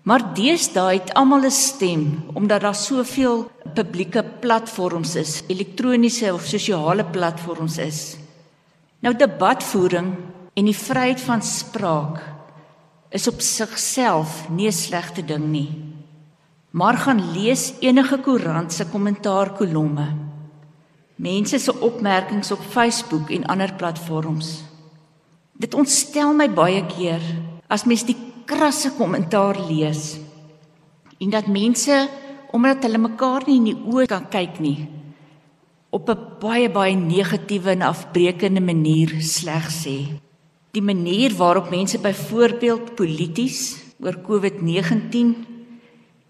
Maar 0.09 0.23
deesdae 0.37 0.99
het 0.99 1.13
almal 1.13 1.45
'n 1.45 1.51
stem 1.51 2.25
omdat 2.35 2.61
daar 2.61 2.75
soveel 2.75 3.51
publieke 3.75 4.25
platforms 4.41 5.15
is, 5.17 5.43
elektroniese 5.47 6.33
of 6.33 6.45
sosiale 6.45 7.05
platforms 7.05 7.79
is. 7.79 8.17
Nou 9.01 9.17
debatvoering 9.17 10.15
en 10.55 10.65
die 10.65 10.77
vryheid 10.77 11.21
van 11.21 11.43
spraak 11.43 12.23
is 13.11 13.29
op 13.29 13.41
sigself 13.41 14.49
nie 14.49 14.67
'n 14.67 14.73
slegte 14.73 15.25
ding 15.25 15.45
nie. 15.45 15.71
Maar 16.71 16.97
gaan 16.97 17.33
lees 17.33 17.75
enige 17.81 18.19
koerant 18.19 18.73
se 18.73 18.85
kommentaarkolomme. 18.87 20.09
Mense 21.17 21.59
se 21.59 21.81
opmerkings 21.81 22.51
op 22.51 22.61
Facebook 22.61 23.31
en 23.31 23.47
ander 23.47 23.73
platforms. 23.75 24.74
Dit 25.55 25.75
ontstel 25.75 26.35
my 26.35 26.49
baie 26.51 26.83
keer 26.91 27.23
as 27.71 27.87
mens 27.87 28.05
die 28.05 28.17
krasse 28.45 28.91
kommentaar 28.99 29.59
lees 29.69 30.19
en 31.23 31.31
dat 31.31 31.47
mense 31.47 31.95
omdat 32.55 32.83
hulle 32.85 32.99
mekaar 32.99 33.47
nie 33.47 33.57
in 33.61 33.71
die 33.71 33.79
oë 33.79 34.07
kan 34.11 34.27
kyk 34.31 34.61
nie 34.61 34.79
op 35.95 36.11
'n 36.11 36.19
baie 36.43 36.69
baie 36.71 36.97
negatiewe 36.97 37.71
en 37.71 37.83
afbreekende 37.83 38.61
manier 38.61 39.11
sleg 39.21 39.67
sê. 39.71 39.99
Die 40.73 40.83
manier 40.83 41.31
waarop 41.37 41.71
mense 41.71 41.99
byvoorbeeld 41.99 42.95
polities 42.95 43.79
oor 44.03 44.17
COVID-19 44.29 45.15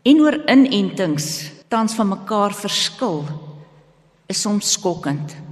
en 0.02 0.20
oor 0.20 0.36
inentings 0.46 1.50
tans 1.68 1.94
van 1.94 2.08
mekaar 2.08 2.52
verskil 2.54 3.24
is 4.26 4.40
soms 4.40 4.72
skokkend. 4.72 5.43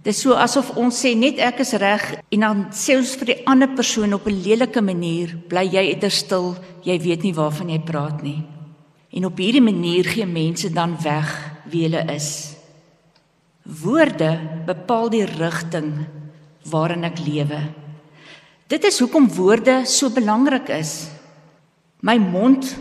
Dit 0.00 0.14
is 0.14 0.22
so 0.24 0.32
asof 0.32 0.70
ons 0.80 0.96
sê 0.96 1.10
net 1.12 1.36
ek 1.44 1.58
is 1.60 1.74
reg 1.76 2.04
en 2.32 2.44
dan 2.46 2.60
sê 2.72 2.94
ons 2.96 3.10
vir 3.20 3.34
die 3.34 3.42
ander 3.44 3.68
persoon 3.68 4.14
op 4.16 4.26
'n 4.26 4.42
lelike 4.46 4.80
manier, 4.80 5.36
bly 5.48 5.68
jy 5.68 5.92
eers 5.92 6.24
stil, 6.24 6.56
jy 6.82 6.96
weet 6.98 7.22
nie 7.22 7.34
waarvan 7.34 7.68
jy 7.68 7.80
praat 7.84 8.22
nie. 8.22 8.42
En 9.12 9.26
op 9.26 9.36
hierdie 9.36 9.60
manier 9.60 10.04
gee 10.04 10.26
mense 10.26 10.72
dan 10.72 10.96
weg 11.02 11.28
wie 11.66 11.82
hulle 11.82 12.14
is. 12.14 12.56
Woorde 13.64 14.64
bepaal 14.66 15.10
die 15.10 15.26
rigting 15.26 16.06
waarin 16.64 17.04
ek 17.04 17.18
lewe. 17.18 17.60
Dit 18.68 18.84
is 18.84 19.00
hoekom 19.00 19.28
woorde 19.28 19.84
so 19.84 20.08
belangrik 20.08 20.68
is. 20.68 21.10
My 22.00 22.16
mond, 22.16 22.76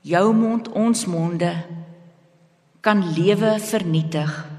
jou 0.00 0.32
mond, 0.32 0.68
ons 0.68 1.06
monde 1.06 1.52
kan 2.80 3.02
lewe 3.12 3.58
vernietig. 3.60 4.55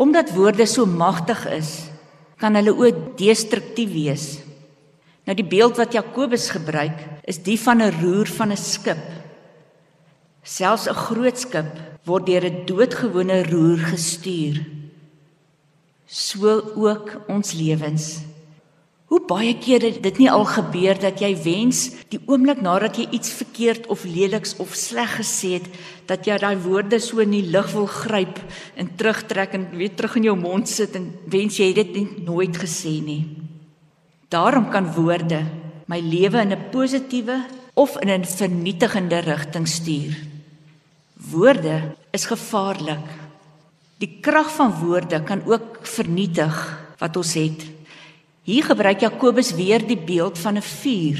Omdat 0.00 0.32
woorde 0.32 0.64
so 0.66 0.86
magtig 0.88 1.42
is, 1.52 1.90
kan 2.40 2.56
hulle 2.56 2.72
ook 2.72 3.18
destruktief 3.20 3.90
wees. 3.92 4.26
Nou 5.28 5.36
die 5.36 5.44
beeld 5.44 5.76
wat 5.76 5.92
Jakobus 5.92 6.48
gebruik, 6.54 6.96
is 7.28 7.42
die 7.44 7.58
van 7.60 7.82
'n 7.84 7.92
roer 8.00 8.26
van 8.26 8.52
'n 8.52 8.56
skip. 8.56 9.02
Selfs 10.42 10.88
'n 10.88 10.94
groot 10.94 11.38
skip 11.38 11.70
word 12.04 12.26
deur 12.26 12.44
'n 12.44 12.64
doodgewone 12.66 13.44
roer 13.52 13.78
gestuur. 13.92 14.64
So 16.06 16.72
ook 16.74 17.20
ons 17.28 17.52
lewens. 17.52 18.29
Hoe 19.10 19.18
baie 19.26 19.56
keer 19.58 19.82
het 19.82 19.96
dit 20.04 20.18
nie 20.22 20.28
al 20.30 20.44
gebeur 20.46 20.98
dat 21.02 21.18
jy 21.18 21.32
wens 21.42 21.80
die 22.12 22.20
oomblik 22.30 22.60
nadat 22.62 23.00
jy 23.00 23.08
iets 23.16 23.32
verkeerd 23.40 23.88
of 23.90 24.04
leliks 24.06 24.52
of 24.62 24.76
sleg 24.78 25.16
gesê 25.18 25.56
het, 25.56 25.66
dat 26.06 26.28
jy 26.28 26.36
daai 26.38 26.54
woorde 26.62 27.00
so 27.02 27.18
in 27.18 27.34
die 27.34 27.48
lug 27.50 27.72
wil 27.74 27.88
gryp 27.90 28.38
en 28.78 28.92
terugtrek 29.00 29.56
en 29.58 29.64
weer 29.74 29.96
terug 29.98 30.14
in 30.20 30.28
jou 30.28 30.36
mond 30.38 30.70
sit 30.70 30.94
en 30.94 31.08
wens 31.26 31.58
jy 31.58 31.72
dit 31.74 31.90
net 31.96 32.20
nooit 32.28 32.54
gesê 32.62 32.92
nie. 33.02 33.24
Daarom 34.30 34.70
kan 34.70 34.86
woorde 34.94 35.42
my 35.90 35.98
lewe 35.98 36.46
in 36.46 36.54
'n 36.54 36.70
positiewe 36.70 37.42
of 37.74 37.98
in 37.98 38.10
'n 38.14 38.24
vernietigende 38.24 39.18
rigting 39.26 39.66
stuur. 39.66 40.14
Woorde 41.18 41.96
is 42.12 42.30
gevaarlik. 42.30 43.06
Die 43.98 44.18
krag 44.22 44.54
van 44.54 44.70
woorde 44.70 45.22
kan 45.22 45.42
ook 45.46 45.82
vernietig 45.82 46.54
wat 46.98 47.16
ons 47.16 47.34
het. 47.34 47.79
Hier 48.42 48.64
gebruik 48.64 49.00
Jakobus 49.00 49.52
weer 49.52 49.82
die 49.86 49.98
beeld 49.98 50.38
van 50.38 50.56
'n 50.56 50.62
vuur. 50.62 51.18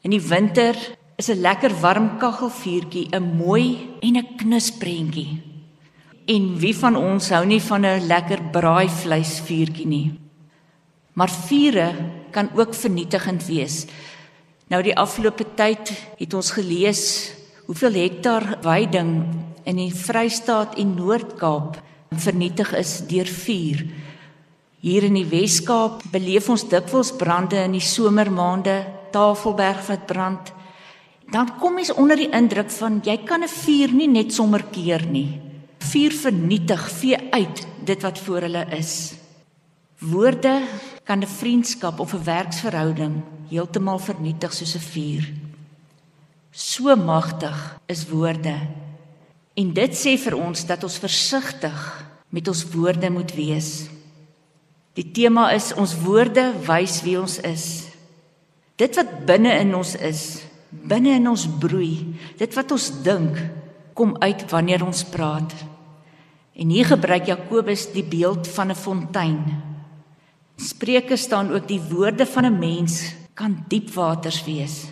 In 0.00 0.10
die 0.10 0.20
winter 0.20 0.74
is 1.16 1.28
'n 1.28 1.40
lekker 1.40 1.80
warm 1.80 2.18
kaggelvuurtjie 2.18 3.08
'n 3.10 3.36
mooi 3.36 3.88
en 4.00 4.16
'n 4.16 4.36
knus 4.36 4.70
prentjie. 4.70 5.42
En 6.26 6.58
wie 6.58 6.76
van 6.76 6.96
ons 6.96 7.30
hou 7.30 7.46
nie 7.46 7.60
van 7.60 7.84
'n 7.84 8.06
lekker 8.06 8.42
braaivleisvuurtjie 8.50 9.86
nie? 9.86 10.18
Maar 11.12 11.30
vure 11.30 11.94
kan 12.30 12.48
ook 12.54 12.74
vernietigend 12.74 13.46
wees. 13.46 13.86
Nou 14.68 14.82
die 14.82 14.96
afgelope 14.96 15.44
tyd 15.54 15.92
het 16.18 16.34
ons 16.34 16.50
gelees 16.50 17.32
hoeveel 17.66 17.92
hektaar 17.92 18.58
weiding 18.62 19.24
in 19.64 19.76
die 19.76 19.94
Vrystaat 19.94 20.78
en 20.78 20.94
Noord-Kaap 20.94 21.82
vernietig 22.16 22.74
is 22.76 23.06
deur 23.08 23.26
vuur. 23.26 23.86
Hier 24.78 25.02
in 25.02 25.16
die 25.18 25.26
Wes-Kaap 25.26 26.04
beleef 26.12 26.46
ons 26.52 26.62
dikwels 26.70 27.10
brande 27.18 27.58
in 27.64 27.74
die 27.74 27.82
somermaande, 27.82 28.76
Tafelberg 29.10 29.80
wat 29.88 30.06
brand. 30.06 30.52
Dan 31.32 31.50
kom 31.58 31.74
mens 31.74 31.90
onder 31.90 32.16
die 32.16 32.30
indruk 32.30 32.70
van 32.70 33.00
jy 33.02 33.16
kan 33.26 33.42
'n 33.42 33.48
vuur 33.48 33.92
nie 33.92 34.08
net 34.08 34.32
sommer 34.32 34.62
keer 34.62 35.02
nie. 35.06 35.40
Vuur 35.78 36.12
vernietig, 36.12 36.90
vee 36.90 37.16
uit 37.32 37.66
dit 37.84 38.02
wat 38.02 38.18
voor 38.18 38.40
hulle 38.40 38.66
is. 38.70 39.14
Woorde 39.98 40.62
kan 41.04 41.22
'n 41.22 41.26
vriendskap 41.26 41.98
of 41.98 42.14
'n 42.14 42.24
werksverhouding 42.24 43.22
heeltemal 43.50 43.98
vernietig 43.98 44.52
soos 44.52 44.74
'n 44.74 44.80
vuur. 44.92 45.24
So 46.52 46.96
magtig 46.96 47.80
is 47.86 48.08
woorde. 48.08 48.56
En 49.54 49.72
dit 49.72 49.92
sê 49.96 50.18
vir 50.18 50.36
ons 50.36 50.66
dat 50.66 50.82
ons 50.82 50.98
versigtig 50.98 52.04
met 52.28 52.48
ons 52.48 52.64
woorde 52.70 53.10
moet 53.10 53.34
wees. 53.34 53.97
Die 54.98 55.06
tema 55.14 55.52
is 55.54 55.70
ons 55.78 55.92
woorde 56.02 56.48
wys 56.66 56.96
wie 57.06 57.14
ons 57.20 57.36
is. 57.46 57.86
Dit 58.78 58.96
wat 58.98 59.12
binne 59.28 59.52
in 59.62 59.70
ons 59.78 59.92
is, 59.94 60.22
binne 60.74 61.12
in 61.14 61.30
ons 61.30 61.44
broei, 61.62 62.16
dit 62.38 62.56
wat 62.58 62.74
ons 62.74 62.88
dink, 63.06 63.38
kom 63.94 64.16
uit 64.18 64.42
wanneer 64.50 64.82
ons 64.82 65.04
praat. 65.06 65.54
En 66.58 66.74
hier 66.74 66.90
gebruik 66.90 67.30
Jakobus 67.30 67.86
die 67.94 68.02
beeld 68.02 68.50
van 68.50 68.74
'n 68.74 68.74
fontein. 68.74 69.38
Spreuke 70.58 71.16
staan 71.16 71.54
ook 71.54 71.68
die 71.68 71.80
woorde 71.80 72.26
van 72.26 72.46
'n 72.46 72.58
mens 72.58 73.14
kan 73.34 73.64
diep 73.68 73.94
waters 73.94 74.44
wees. 74.44 74.90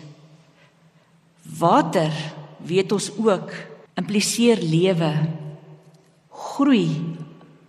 Water, 1.59 2.11
weet 2.63 2.91
ons 2.91 3.11
ook, 3.17 3.51
impliseer 3.95 4.57
lewe. 4.57 5.13
Groei 6.31 6.87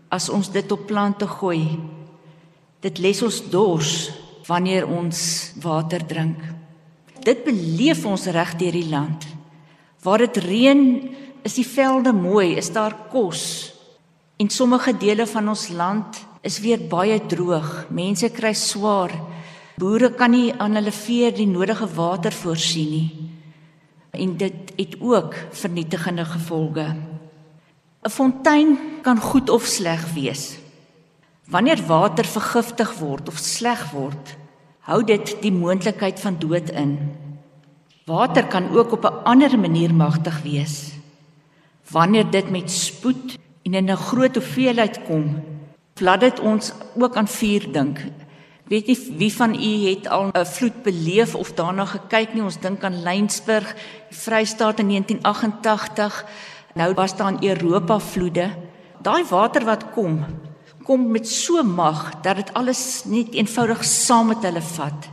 as 0.08 0.28
ons 0.28 0.50
dit 0.52 0.72
op 0.72 0.86
plante 0.86 1.26
gooi 1.26 1.97
Dit 2.80 3.00
les 3.02 3.22
ons 3.26 3.38
dors 3.50 3.92
wanneer 4.46 4.86
ons 4.86 5.18
water 5.62 6.04
drink. 6.06 6.38
Dit 7.26 7.42
beleef 7.44 8.04
ons 8.06 8.28
reg 8.30 8.54
deur 8.60 8.76
die 8.76 8.88
land. 8.88 9.26
Waar 10.06 10.22
dit 10.22 10.38
reën, 10.44 10.84
is 11.42 11.58
die 11.58 11.66
velde 11.66 12.12
mooi, 12.14 12.54
is 12.56 12.70
daar 12.72 12.94
kos. 13.10 13.74
En 14.38 14.50
sommige 14.50 14.94
dele 14.94 15.26
van 15.26 15.50
ons 15.50 15.68
land 15.74 16.20
is 16.46 16.60
weer 16.62 16.78
baie 16.78 17.18
droog. 17.26 17.88
Mense 17.90 18.30
kry 18.30 18.54
swaar. 18.54 19.12
Boere 19.78 20.12
kan 20.14 20.30
nie 20.34 20.52
aan 20.54 20.78
hulle 20.78 20.94
vee 20.94 21.32
die 21.34 21.48
nodige 21.50 21.86
water 21.98 22.34
voorsien 22.34 22.90
nie. 22.94 23.10
En 24.14 24.36
dit 24.38 24.72
het 24.78 24.96
ook 25.02 25.34
vernietigende 25.50 26.24
gevolge. 26.24 26.94
'n 28.06 28.10
Fontein 28.10 28.78
kan 29.02 29.18
goed 29.20 29.50
of 29.50 29.66
sleg 29.66 30.12
wees. 30.14 30.67
Wanneer 31.48 31.80
water 31.86 32.26
vergiftig 32.28 32.90
word 33.00 33.28
of 33.28 33.38
sleg 33.40 33.80
word, 33.94 34.34
hou 34.84 35.00
dit 35.04 35.30
die 35.40 35.52
moontlikheid 35.52 36.20
van 36.20 36.36
dood 36.36 36.68
in. 36.76 36.98
Water 38.08 38.44
kan 38.52 38.68
ook 38.76 38.92
op 38.92 39.04
'n 39.04 39.24
ander 39.24 39.58
manier 39.58 39.94
magtig 39.94 40.42
wees. 40.42 40.92
Wanneer 41.90 42.30
dit 42.30 42.50
met 42.50 42.70
spoed 42.70 43.38
en 43.64 43.74
in 43.74 43.90
'n 43.90 43.96
groot 43.96 44.34
hoeveelheid 44.34 45.00
kom, 45.04 45.40
laat 46.00 46.20
dit 46.20 46.40
ons 46.40 46.72
ook 47.00 47.16
aan 47.16 47.28
vuur 47.28 47.72
dink. 47.72 48.04
Weet 48.64 48.86
nie 48.86 48.98
wie 49.16 49.32
van 49.32 49.54
u 49.54 49.88
het 49.88 50.08
al 50.08 50.28
'n 50.32 50.46
vloed 50.46 50.82
beleef 50.82 51.34
of 51.34 51.52
daarna 51.52 51.84
gekyk 51.84 52.34
nie. 52.34 52.42
Ons 52.42 52.60
dink 52.60 52.84
aan 52.84 53.02
Lensburg, 53.02 53.74
Vrystaat 54.10 54.78
in 54.78 54.88
1988. 54.88 56.24
Nou 56.74 56.94
was 56.94 57.16
daar 57.16 57.32
in 57.32 57.48
Europa 57.48 57.98
vloede. 57.98 58.50
Daai 59.02 59.24
water 59.24 59.64
wat 59.64 59.90
kom, 59.90 60.24
kom 60.88 61.10
met 61.12 61.28
so 61.28 61.60
mag 61.62 62.14
dat 62.24 62.38
dit 62.40 62.54
alles 62.56 63.04
net 63.04 63.34
eenvoudig 63.36 63.82
saam 63.84 64.30
met 64.32 64.44
hulle 64.46 64.62
vat. 64.64 65.08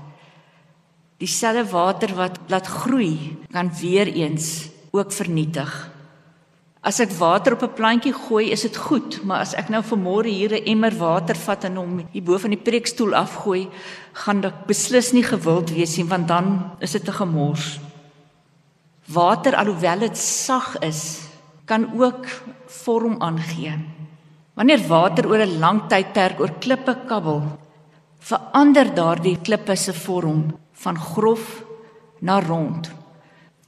Dieselfde 1.19 1.65
water 1.71 2.13
wat 2.15 2.39
laat 2.47 2.67
groei, 2.67 3.35
kan 3.51 3.71
weer 3.81 4.07
eens 4.07 4.69
ook 4.95 5.11
vernietig. 5.11 5.73
As 6.85 7.01
ek 7.03 7.11
water 7.19 7.57
op 7.57 7.63
'n 7.63 7.75
plantjie 7.75 8.13
gooi, 8.13 8.51
is 8.51 8.61
dit 8.61 8.77
goed, 8.77 9.23
maar 9.23 9.39
as 9.39 9.55
ek 9.55 9.69
nou 9.69 9.83
vanmôre 9.83 10.29
hier 10.29 10.53
'n 10.53 10.65
emmer 10.65 10.95
water 10.95 11.35
vat 11.35 11.63
en 11.63 11.75
hom 11.75 12.07
hier 12.11 12.23
bo 12.23 12.37
van 12.37 12.49
die 12.49 12.65
preekstoel 12.67 13.13
afgooi, 13.15 13.67
gaan 14.13 14.41
dit 14.41 14.65
beslis 14.67 15.11
nie 15.11 15.23
gewild 15.23 15.69
wees 15.71 15.97
nie, 15.97 16.05
want 16.05 16.27
dan 16.27 16.71
is 16.79 16.91
dit 16.91 17.07
'n 17.07 17.11
gemors. 17.11 17.79
Water 19.07 19.55
alhoewel 19.55 19.99
dit 19.99 20.17
sag 20.17 20.79
is, 20.79 21.21
kan 21.65 22.01
ook 22.01 22.25
vorm 22.67 23.21
aangee. 23.21 23.94
Wanneer 24.55 24.87
water 24.87 25.27
oor 25.27 25.43
'n 25.43 25.59
lang 25.59 25.79
tydperk 25.91 26.39
oor 26.39 26.53
klippe 26.63 26.95
kabbel, 27.07 27.41
verander 28.19 28.87
daardie 28.95 29.37
klippe 29.43 29.75
se 29.75 29.93
vorm 29.93 30.55
van 30.71 30.97
grof 30.97 31.63
na 32.21 32.39
rond. 32.39 32.91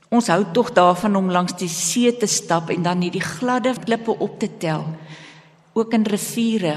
Ons 0.09 0.27
hou 0.27 0.43
tog 0.53 0.71
daarvan 0.71 1.15
om 1.15 1.31
langs 1.31 1.57
die 1.59 1.67
see 1.67 2.17
te 2.17 2.27
stap 2.27 2.69
en 2.69 2.83
dan 2.83 3.01
hierdie 3.01 3.21
gladde 3.21 3.73
klippe 3.85 4.15
op 4.19 4.39
te 4.39 4.47
tel, 4.57 4.85
ook 5.73 5.93
in 5.93 6.03
riviere. 6.03 6.75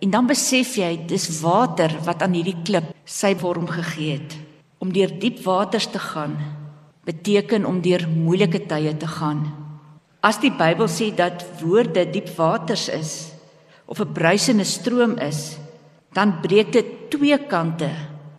En 0.00 0.10
dan 0.10 0.26
besef 0.26 0.76
jy 0.76 1.06
dis 1.06 1.40
water 1.40 1.90
wat 2.04 2.22
aan 2.22 2.32
hierdie 2.32 2.62
klip 2.64 2.92
sy 3.04 3.34
vorm 3.34 3.66
gegee 3.66 4.12
het. 4.12 4.36
Om 4.78 4.92
deur 4.92 5.18
diep 5.18 5.42
waters 5.44 5.86
te 5.86 5.98
gaan 5.98 6.36
beteken 7.04 7.64
om 7.64 7.80
deur 7.80 8.04
moeilike 8.08 8.66
tye 8.66 8.96
te 8.96 9.06
gaan. 9.06 9.54
As 10.20 10.36
die 10.38 10.52
Bybel 10.52 10.88
sê 10.88 11.08
dat 11.14 11.46
woorde 11.62 12.04
diep 12.10 12.28
waters 12.36 12.88
is 12.88 13.27
of 13.88 14.00
'n 14.00 14.12
bruisende 14.12 14.64
stroom 14.64 15.16
is, 15.18 15.56
dan 16.12 16.40
breek 16.40 16.72
dit 16.72 17.10
twee 17.10 17.38
kante 17.48 17.90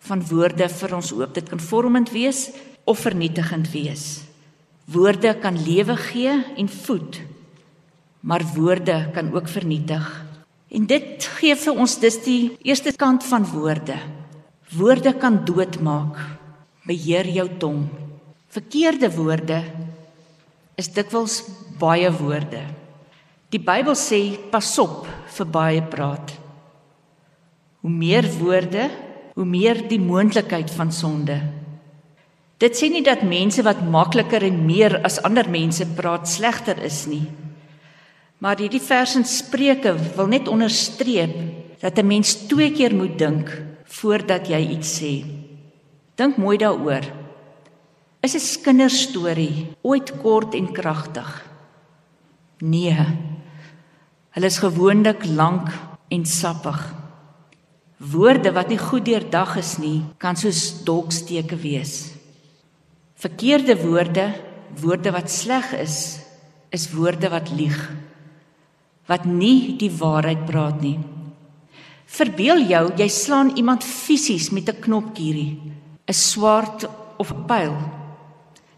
van 0.06 0.22
woorde 0.30 0.68
vir 0.68 0.94
ons 0.94 1.12
oop. 1.12 1.34
Dit 1.34 1.48
kan 1.50 1.60
vormend 1.60 2.10
wees 2.10 2.50
of 2.84 2.98
vernietigend 2.98 3.70
wees. 3.70 4.22
Woorde 4.90 5.34
kan 5.42 5.58
lewe 5.58 5.96
gee 5.96 6.32
en 6.56 6.68
voed, 6.68 7.20
maar 8.20 8.42
woorde 8.54 9.10
kan 9.14 9.32
ook 9.34 9.48
vernietig. 9.48 10.06
En 10.70 10.86
dit 10.86 11.24
gee 11.38 11.54
vir 11.56 11.74
ons 11.74 11.98
dis 11.98 12.18
die 12.24 12.56
eerste 12.62 12.92
kant 12.92 13.24
van 13.26 13.44
woorde. 13.44 13.98
Woorde 14.70 15.12
kan 15.18 15.44
doodmaak. 15.44 16.18
Beheer 16.86 17.26
jou 17.26 17.48
tong. 17.58 17.88
Verkeerde 18.50 19.10
woorde 19.14 19.62
is 20.78 20.88
dikwels 20.94 21.42
baie 21.78 22.10
woorde. 22.10 22.62
Die 23.50 23.58
Bybel 23.58 23.96
sê 23.98 24.38
pas 24.50 24.68
op 24.78 25.08
vir 25.34 25.46
baie 25.50 25.82
praat. 25.82 26.36
Hoe 27.82 27.90
meer 27.90 28.28
woorde, 28.38 28.84
hoe 29.34 29.46
meer 29.46 29.80
die 29.90 29.98
moontlikheid 29.98 30.70
van 30.70 30.92
sonde. 30.94 31.40
Dit 32.62 32.76
sê 32.78 32.90
nie 32.92 33.02
dat 33.02 33.24
mense 33.26 33.64
wat 33.66 33.80
makliker 33.82 34.44
en 34.46 34.60
meer 34.68 35.00
as 35.02 35.18
ander 35.26 35.48
mense 35.50 35.86
praat 35.96 36.28
slegter 36.30 36.78
is 36.86 37.06
nie. 37.10 37.24
Maar 38.38 38.62
hierdie 38.62 38.82
vers 38.84 39.16
in 39.18 39.26
Spreuke 39.26 39.96
wil 39.98 40.30
net 40.30 40.46
onderstreep 40.48 41.34
dat 41.80 41.98
'n 41.98 42.06
mens 42.06 42.46
twee 42.46 42.70
keer 42.70 42.94
moet 42.94 43.18
dink 43.18 43.50
voordat 43.84 44.46
jy 44.46 44.60
iets 44.76 45.00
sê. 45.00 45.24
Dink 46.14 46.36
mooi 46.36 46.56
daaroor. 46.56 47.02
Is 48.22 48.34
'n 48.34 48.62
kinderstorie 48.62 49.74
ooit 49.82 50.12
kort 50.22 50.54
en 50.54 50.72
kragtig? 50.72 51.46
Nee. 52.60 52.96
Hulle 54.36 54.46
is 54.46 54.60
gewoonlik 54.62 55.24
lank 55.26 55.68
en 56.08 56.24
sappig. 56.26 56.78
Woorde 57.98 58.52
wat 58.56 58.70
nie 58.72 58.78
goed 58.80 59.04
deurdag 59.04 59.56
is 59.60 59.76
nie, 59.82 60.00
kan 60.18 60.38
soos 60.38 60.84
dolksteke 60.86 61.58
wees. 61.60 62.12
Verkeerde 63.20 63.76
woorde, 63.82 64.30
woorde 64.80 65.12
wat 65.12 65.30
sleg 65.30 65.72
is, 65.76 65.96
is 66.70 66.88
woorde 66.94 67.28
wat 67.28 67.50
lieg. 67.52 67.78
Wat 69.10 69.26
nie 69.26 69.76
die 69.76 69.90
waarheid 69.90 70.46
praat 70.46 70.80
nie. 70.80 70.98
Verbeel 72.10 72.64
jou 72.70 72.84
jy 72.98 73.08
slaan 73.10 73.54
iemand 73.56 73.84
fisies 73.84 74.50
met 74.50 74.68
'n 74.68 74.80
knoppkierie, 74.80 75.58
'n 76.08 76.12
swaard 76.12 76.88
of 77.18 77.30
'n 77.32 77.46
pyl 77.46 77.76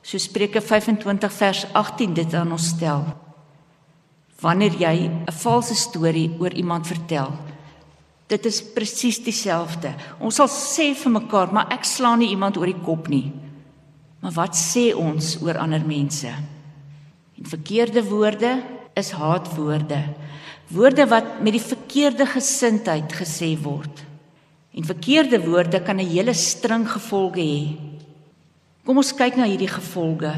So 0.03 0.19
Spreuke 0.19 0.61
25 0.61 1.33
vers 1.33 1.67
18 1.73 2.15
dit 2.15 2.35
aan 2.35 2.51
ons 2.53 2.69
stel. 2.75 3.05
Wanneer 4.43 4.75
jy 4.75 4.97
'n 5.09 5.33
valse 5.33 5.75
storie 5.75 6.31
oor 6.39 6.53
iemand 6.53 6.87
vertel, 6.87 7.31
dit 8.27 8.47
is 8.47 8.63
presies 8.63 9.19
dieselfde. 9.23 9.95
Ons 10.19 10.35
sal 10.35 10.49
sê 10.49 10.95
vir 10.95 11.13
mekaar, 11.13 11.53
maar 11.53 11.71
ek 11.71 11.85
slaan 11.85 12.19
nie 12.19 12.31
iemand 12.31 12.57
oor 12.57 12.67
die 12.67 12.85
kop 12.85 13.09
nie. 13.09 13.33
Maar 14.21 14.33
wat 14.33 14.55
sê 14.55 14.95
ons 14.95 15.37
oor 15.43 15.59
ander 15.59 15.83
mense? 15.85 16.31
En 17.39 17.45
verkeerde 17.45 18.03
woorde 18.07 18.63
is 18.95 19.11
haatwoorde. 19.11 20.03
Woorde 20.71 21.07
wat 21.07 21.43
met 21.43 21.53
die 21.53 21.67
verkeerde 21.75 22.27
gesindheid 22.27 23.13
gesê 23.13 23.57
word. 23.63 24.05
En 24.73 24.85
verkeerde 24.85 25.39
woorde 25.45 25.83
kan 25.83 26.01
'n 26.01 26.07
hele 26.07 26.35
string 26.35 26.89
gevolge 26.89 27.41
hê. 27.41 27.77
Kom 28.85 28.97
ons 28.97 29.13
kyk 29.13 29.37
na 29.37 29.45
hierdie 29.45 29.69
gevolge. 29.69 30.33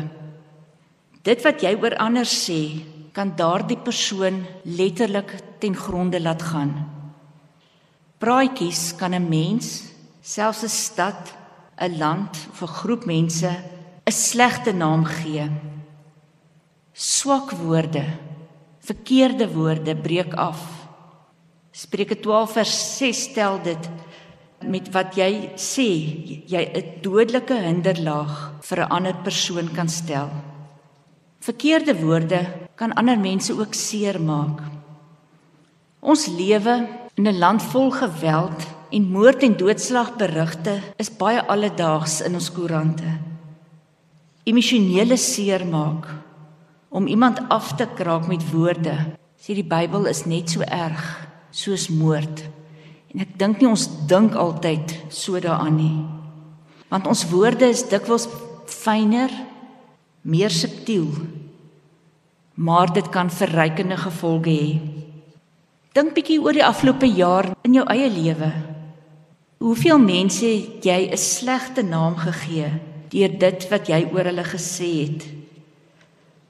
Dit 1.22 1.42
wat 1.44 1.62
jy 1.62 1.76
oor 1.80 1.96
ander 1.96 2.26
sê, 2.26 2.82
kan 3.14 3.30
daardie 3.38 3.78
persoon 3.78 4.42
letterlik 4.66 5.36
ten 5.62 5.76
gronde 5.78 6.18
laat 6.20 6.42
gaan. 6.42 6.72
Praatjies 8.18 8.96
kan 8.98 9.14
'n 9.14 9.28
mens, 9.28 9.84
selfs 10.20 10.64
'n 10.64 10.68
stad, 10.68 11.22
'n 11.78 11.98
land 11.98 12.34
of 12.50 12.62
'n 12.62 12.74
groep 12.78 13.04
mense 13.06 13.50
'n 14.06 14.12
slegte 14.12 14.72
naam 14.72 15.04
gee. 15.04 15.50
Swak 16.92 17.50
woorde, 17.50 18.04
verkeerde 18.80 19.46
woorde 19.54 19.96
breek 19.96 20.34
af. 20.34 20.60
Spreuke 21.72 22.20
12 22.20 22.52
vers 22.52 22.96
6 22.98 23.22
stel 23.22 23.62
dit 23.62 23.90
met 24.60 24.92
wat 24.92 25.16
jy 25.16 25.50
sê 25.56 25.88
jy 26.46 26.62
'n 26.74 27.00
dodelike 27.02 27.54
hinderlaag 27.54 28.52
vir 28.60 28.78
'n 28.80 28.90
ander 28.90 29.14
persoon 29.22 29.68
kan 29.74 29.88
stel. 29.88 30.30
Verkeerde 31.40 31.94
woorde 32.00 32.63
kan 32.74 32.94
ander 32.94 33.18
mense 33.18 33.52
ook 33.52 33.74
seermaak. 33.74 34.60
Ons 36.00 36.26
lewe 36.26 36.88
in 37.14 37.26
'n 37.28 37.38
land 37.38 37.62
vol 37.62 37.90
geweld 37.90 38.66
en 38.90 39.10
moord 39.10 39.42
en 39.42 39.56
doodslag 39.56 40.16
berigte 40.16 40.80
is 40.96 41.16
baie 41.16 41.42
alledaags 41.42 42.20
in 42.20 42.34
ons 42.34 42.52
koerante. 42.52 43.18
Emosionele 44.44 45.16
seermaak 45.16 46.06
om 46.88 47.06
iemand 47.06 47.48
af 47.48 47.74
te 47.74 47.88
kraak 47.94 48.26
met 48.26 48.50
woorde, 48.50 48.94
sê 49.40 49.54
die 49.54 49.66
Bybel 49.66 50.06
is 50.06 50.24
net 50.24 50.50
so 50.50 50.60
erg 50.60 51.28
soos 51.50 51.88
moord. 51.88 52.44
En 53.14 53.20
ek 53.20 53.38
dink 53.38 53.60
nie 53.60 53.68
ons 53.68 53.88
dink 54.06 54.34
altyd 54.34 54.94
so 55.08 55.40
daaraan 55.40 55.76
nie. 55.76 56.04
Want 56.88 57.06
ons 57.06 57.24
woorde 57.30 57.66
is 57.66 57.82
dikwels 57.88 58.28
fyner, 58.70 59.30
meer 60.22 60.50
subtiel. 60.50 61.10
Maar 62.54 62.92
dit 62.92 63.08
kan 63.08 63.30
verrykende 63.30 63.96
gevolge 63.96 64.50
hê. 64.50 64.78
Dink 65.94 66.14
bietjie 66.14 66.40
oor 66.42 66.54
die 66.54 66.64
afgelope 66.64 67.06
jaar 67.06 67.52
in 67.62 67.74
jou 67.74 67.84
eie 67.90 68.10
lewe. 68.10 68.52
Hoeveel 69.58 69.98
mense 69.98 70.46
het 70.46 70.84
jy 70.84 71.10
'n 71.10 71.16
slegte 71.16 71.82
naam 71.82 72.16
gegee 72.16 72.70
deur 73.10 73.38
dit 73.38 73.68
wat 73.70 73.88
jy 73.88 74.08
oor 74.12 74.24
hulle 74.24 74.44
gesê 74.44 74.90
het? 75.06 75.24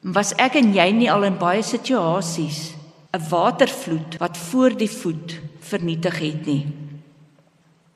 Was 0.03 0.33
ek 0.39 0.57
en 0.57 0.73
jy 0.75 0.91
nie 0.93 1.11
al 1.11 1.25
in 1.25 1.39
baie 1.39 1.63
situasies 1.63 2.75
'n 3.15 3.29
watervloed 3.31 4.17
wat 4.19 4.37
voor 4.37 4.77
die 4.77 4.91
voet 4.91 5.41
vernietig 5.61 6.19
het 6.19 6.47
nie. 6.47 6.67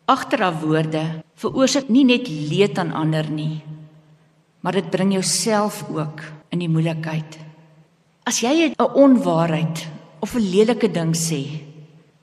Agteraf 0.05 0.61
woorde 0.63 1.03
veroorsaak 1.35 1.89
nie 1.89 2.05
net 2.05 2.29
leed 2.29 2.79
aan 2.79 2.93
ander 2.93 3.27
nie, 3.31 3.63
maar 4.61 4.73
dit 4.79 4.91
bring 4.91 5.13
jouself 5.13 5.85
ook 5.91 6.23
in 6.55 6.63
die 6.63 6.71
moeilikheid. 6.71 7.48
As 8.29 8.43
jy 8.45 8.69
'n 8.69 8.75
onwaarheid 8.77 9.89
of 10.21 10.37
'n 10.37 10.51
lelike 10.53 10.89
ding 10.93 11.17
sê, 11.17 11.65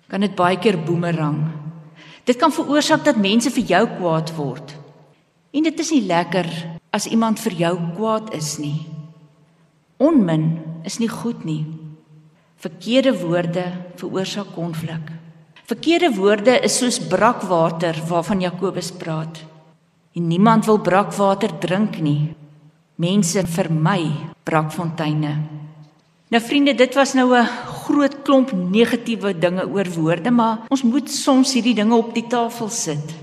kan 0.08 0.22
dit 0.22 0.36
baie 0.36 0.58
keer 0.58 0.78
boemerang. 0.78 1.42
Dit 2.26 2.38
kan 2.38 2.52
veroorsaak 2.52 3.04
dat 3.04 3.18
mense 3.18 3.50
vir 3.50 3.64
jou 3.64 3.86
kwaad 3.98 4.36
word. 4.36 4.76
En 5.52 5.64
dit 5.64 5.80
is 5.80 5.92
nie 5.92 6.06
lekker 6.06 6.46
as 6.92 7.08
iemand 7.08 7.40
vir 7.40 7.54
jou 7.54 7.76
kwaad 7.96 8.34
is 8.34 8.58
nie. 8.60 8.86
Onmin 9.98 10.60
is 10.84 11.00
nie 11.00 11.10
goed 11.10 11.44
nie. 11.44 11.66
Verkeerde 12.56 13.14
woorde 13.22 13.66
veroorsaak 13.96 14.54
konflik. 14.54 15.12
Verkeerde 15.66 16.16
woorde 16.16 16.62
is 16.64 16.78
soos 16.78 17.00
brakwater 17.00 17.96
waarvan 18.08 18.42
Jakobus 18.42 18.92
praat. 18.92 19.44
En 20.14 20.28
niemand 20.28 20.66
wil 20.66 20.78
brakwater 20.78 21.60
drink 21.60 22.00
nie. 22.00 22.36
Mense 22.96 23.48
vermy 23.48 24.12
brakfonteine. 24.44 25.65
Nou 26.36 26.44
vriende, 26.44 26.74
dit 26.76 26.96
was 27.00 27.14
nou 27.16 27.32
'n 27.32 27.48
groot 27.86 28.16
klomp 28.24 28.52
negatiewe 28.52 29.40
dinge 29.40 29.64
oor 29.68 29.88
woorde, 29.88 30.32
maar 30.32 30.58
ons 30.68 30.84
moet 30.84 31.12
soms 31.12 31.54
hierdie 31.54 31.76
dinge 31.76 31.96
op 31.96 32.14
die 32.14 32.28
tafel 32.28 32.70
sit. 32.70 33.14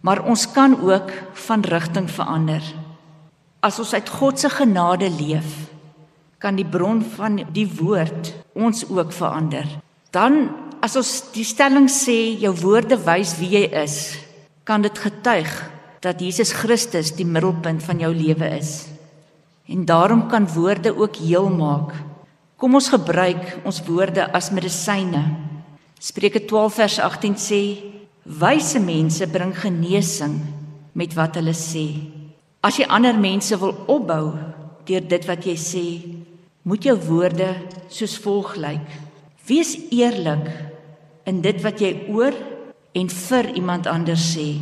Maar 0.00 0.24
ons 0.24 0.52
kan 0.52 0.80
ook 0.80 1.12
van 1.32 1.60
rigting 1.60 2.10
verander. 2.10 2.62
As 3.60 3.78
ons 3.78 3.92
uit 3.92 4.08
God 4.08 4.40
se 4.40 4.48
genade 4.48 5.10
leef, 5.10 5.68
kan 6.38 6.56
die 6.56 6.64
bron 6.64 7.02
van 7.02 7.44
die 7.52 7.68
woord 7.80 8.32
ons 8.54 8.88
ook 8.88 9.12
verander. 9.12 9.66
Dan 10.10 10.48
as 10.80 10.96
ons 10.96 11.24
die 11.32 11.44
stelling 11.44 11.90
sê 11.90 12.40
jou 12.40 12.54
woorde 12.54 12.96
wys 13.04 13.38
wie 13.38 13.50
jy 13.50 13.68
is, 13.82 14.18
kan 14.64 14.80
dit 14.82 14.98
getuig 14.98 15.70
dat 16.00 16.20
Jesus 16.20 16.52
Christus 16.52 17.12
die 17.12 17.26
middelpunt 17.26 17.82
van 17.82 17.98
jou 17.98 18.14
lewe 18.14 18.48
is. 18.48 18.86
En 19.68 19.84
daarom 19.84 20.28
kan 20.28 20.48
woorde 20.48 20.96
ook 20.96 21.16
heel 21.16 21.48
maak. 21.48 22.15
Kom 22.56 22.72
ons 22.72 22.88
gebruik 22.88 23.58
ons 23.68 23.82
woorde 23.84 24.24
as 24.32 24.48
medisyne. 24.48 25.20
Spreuke 26.00 26.40
12 26.48 26.78
vers 26.80 26.94
18 27.04 27.34
sê: 27.36 27.60
Wyse 28.24 28.80
mense 28.80 29.26
bring 29.28 29.52
genesing 29.52 30.38
met 30.96 31.12
wat 31.18 31.36
hulle 31.36 31.52
sê. 31.52 31.84
As 32.64 32.78
jy 32.80 32.86
ander 32.88 33.18
mense 33.20 33.52
wil 33.60 33.74
opbou 33.92 34.32
deur 34.88 35.04
dit 35.04 35.28
wat 35.28 35.44
jy 35.44 35.56
sê, 35.60 35.84
moet 36.64 36.88
jou 36.88 36.96
woorde 37.10 37.50
soos 37.92 38.16
volg 38.24 38.56
lyk: 38.56 38.88
Wees 39.44 39.76
eerlik 39.92 40.48
in 41.28 41.44
dit 41.44 41.60
wat 41.60 41.84
jy 41.84 41.92
oor 42.08 42.32
en 42.96 43.12
vir 43.12 43.52
iemand 43.52 43.84
anders 43.84 44.32
sê. 44.32 44.54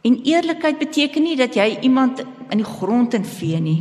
En 0.00 0.16
eerlikheid 0.24 0.80
beteken 0.80 1.28
nie 1.28 1.36
dat 1.36 1.60
jy 1.60 1.74
iemand 1.84 2.24
in 2.48 2.64
die 2.64 2.72
grond 2.80 3.12
en 3.12 3.28
vee 3.36 3.60
nie. 3.60 3.80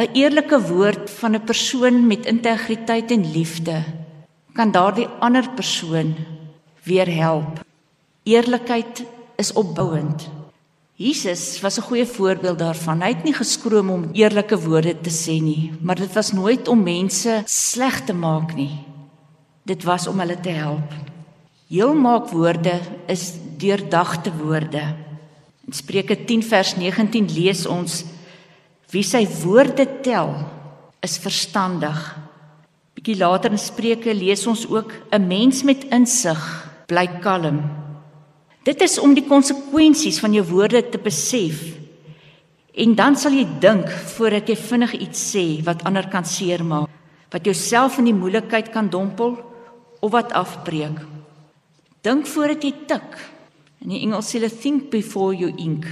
'n 0.00 0.16
eerlike 0.16 0.58
woord 0.72 1.10
van 1.20 1.34
'n 1.36 1.44
persoon 1.44 2.06
met 2.06 2.26
integriteit 2.26 3.10
en 3.10 3.32
liefde 3.32 3.84
kan 4.52 4.72
daardie 4.72 5.08
ander 5.20 5.46
persoon 5.50 6.14
weer 6.82 7.08
help. 7.14 7.60
Eerlikheid 8.22 9.04
is 9.36 9.52
opbouend. 9.52 10.28
Jesus 10.94 11.60
was 11.60 11.76
'n 11.78 11.86
goeie 11.88 12.06
voorbeeld 12.06 12.58
daarvan. 12.58 13.00
Hy 13.00 13.08
het 13.08 13.24
nie 13.24 13.34
geskroom 13.34 13.90
om 13.90 14.10
eerlike 14.12 14.58
woorde 14.60 15.00
te 15.00 15.10
sê 15.10 15.42
nie, 15.42 15.72
maar 15.80 15.96
dit 15.96 16.12
was 16.12 16.32
nooit 16.32 16.68
om 16.68 16.82
mense 16.82 17.42
sleg 17.44 18.04
te 18.04 18.12
maak 18.12 18.54
nie. 18.54 18.78
Dit 19.62 19.84
was 19.84 20.06
om 20.06 20.18
hulle 20.18 20.40
te 20.40 20.48
help. 20.48 20.92
Heelmaak 21.68 22.28
woorde 22.28 22.80
is 23.06 23.32
deurdagte 23.56 24.32
woorde. 24.36 24.82
In 25.66 25.72
Spreuke 25.72 26.24
10 26.24 26.42
vers 26.42 26.76
19 26.76 27.28
lees 27.32 27.66
ons 27.66 28.04
wie 28.90 29.04
sy 29.06 29.22
woorde 29.42 29.86
tel 30.02 30.34
is 31.04 31.18
verstandig. 31.22 31.98
Bietjie 32.96 33.16
later 33.20 33.54
in 33.54 33.60
Spreuke 33.60 34.12
lees 34.14 34.46
ons 34.46 34.66
ook 34.66 34.92
'n 35.12 35.26
mens 35.26 35.62
met 35.62 35.84
insig 35.90 36.40
bly 36.86 37.06
kalm. 37.22 37.62
Dit 38.64 38.82
is 38.82 38.98
om 38.98 39.14
die 39.14 39.24
konsekwensies 39.24 40.20
van 40.20 40.32
jou 40.32 40.44
woorde 40.44 40.82
te 40.88 40.98
besef. 40.98 41.62
En 42.74 42.94
dan 42.94 43.16
sal 43.16 43.32
jy 43.32 43.46
dink 43.60 43.88
voordat 43.90 44.48
jy 44.48 44.56
vinnig 44.56 44.92
iets 44.92 45.32
sê 45.32 45.62
wat 45.64 45.84
ander 45.84 46.08
kan 46.08 46.24
seermaak, 46.24 46.88
wat 47.30 47.44
jouself 47.44 47.98
in 47.98 48.04
die 48.04 48.14
moeilikheid 48.14 48.70
kan 48.70 48.88
dompel 48.88 49.38
of 50.00 50.10
wat 50.10 50.32
afbreek. 50.32 51.00
Dink 52.02 52.26
voordat 52.26 52.62
jy 52.62 52.72
tik. 52.86 53.18
In 53.80 53.88
die 53.88 54.02
Engels 54.02 54.30
sê 54.30 54.38
hulle 54.38 54.50
think 54.50 54.90
before 54.90 55.34
you 55.36 55.52
ink. 55.56 55.86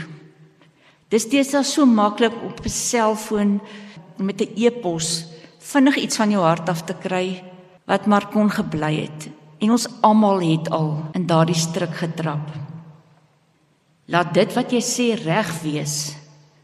Dis 1.09 1.25
deesdae 1.29 1.65
so 1.65 1.87
maklik 1.87 2.35
op 2.45 2.61
'n 2.65 2.69
selfoon 2.69 3.61
met 4.17 4.41
'n 4.41 4.53
e-pos 4.57 5.25
vinnig 5.59 5.97
iets 5.97 6.17
van 6.17 6.31
jou 6.31 6.43
hart 6.43 6.69
af 6.69 6.85
te 6.85 6.95
kry 6.95 7.43
wat 7.87 8.07
maar 8.07 8.29
kon 8.29 8.51
gebly 8.51 8.95
het 9.09 9.29
en 9.59 9.71
ons 9.71 9.89
almal 10.01 10.41
het 10.41 10.71
al 10.71 11.11
in 11.15 11.27
daardie 11.27 11.59
struik 11.59 11.95
getrap. 11.95 12.47
Laat 14.07 14.35
dit 14.35 14.55
wat 14.55 14.73
jy 14.73 14.81
sê 14.81 15.25
reg 15.25 15.51
wees, 15.63 16.17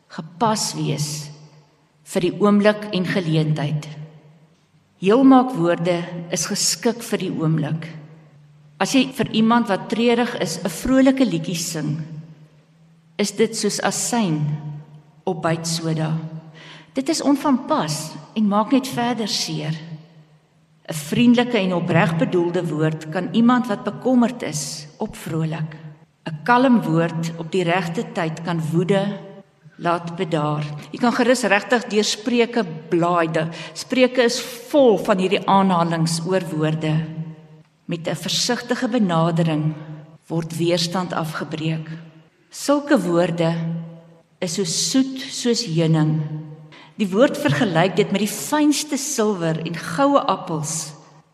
gepas 0.08 0.74
wees 0.74 1.30
vir 2.04 2.20
die 2.20 2.36
oomblik 2.40 2.88
en 2.92 3.04
geleentheid. 3.04 3.88
Heelmaak 5.00 5.52
woorde 5.56 6.04
is 6.30 6.46
geskik 6.46 7.02
vir 7.02 7.18
die 7.18 7.32
oomblik. 7.32 7.88
As 8.78 8.94
jy 8.94 9.12
vir 9.12 9.30
iemand 9.32 9.68
wat 9.68 9.88
treurig 9.88 10.38
is 10.40 10.58
'n 10.64 10.68
vrolike 10.68 11.24
liedjie 11.24 11.56
sing, 11.56 11.98
is 13.16 13.32
dit 13.36 13.56
soos 13.56 13.80
asyn 13.86 14.40
op 15.24 15.42
byt 15.42 15.66
soda. 15.68 16.12
Dit 16.94 17.08
is 17.08 17.22
onvanpas 17.22 18.12
en 18.34 18.48
maak 18.48 18.72
net 18.74 18.88
verder 18.88 19.28
seer. 19.28 19.74
'n 20.84 20.94
Vriendelike 20.94 21.58
en 21.58 21.74
opreg 21.74 22.16
bedoelde 22.16 22.66
woord 22.66 23.08
kan 23.08 23.28
iemand 23.32 23.66
wat 23.66 23.84
bekommerd 23.84 24.42
is 24.42 24.86
opvrolik. 24.98 25.76
'n 26.28 26.42
Kalm 26.44 26.82
woord 26.82 27.32
op 27.38 27.50
die 27.52 27.62
regte 27.62 28.04
tyd 28.12 28.42
kan 28.42 28.60
woede 28.72 29.18
laat 29.76 30.16
bedaar. 30.16 30.64
Jy 30.92 30.98
kan 30.98 31.12
gerus 31.12 31.42
regtig 31.42 31.84
deur 31.90 32.04
Spreuke 32.04 32.64
blaaide. 32.88 33.48
Spreuke 33.72 34.22
is 34.22 34.40
vol 34.70 34.98
van 34.98 35.18
hierdie 35.18 35.46
aanhalinge 35.46 36.20
oor 36.26 36.44
woorde. 36.52 36.94
Met 37.84 38.08
'n 38.08 38.14
versigtige 38.14 38.88
benadering 38.88 39.74
word 40.26 40.56
weerstand 40.56 41.12
afgebreek. 41.12 41.88
Sulke 42.54 42.94
woorde 43.02 43.50
is 44.38 44.54
so 44.54 44.64
soet 44.64 45.18
soos 45.34 45.64
heuning 45.66 46.20
Die 46.94 47.08
woord 47.10 47.34
vergelyk 47.42 47.96
dit 47.98 48.12
met 48.14 48.22
die 48.22 48.30
fynste 48.30 48.94
silwer 49.00 49.58
en 49.66 49.74
goue 49.74 50.20
appels 50.30 50.92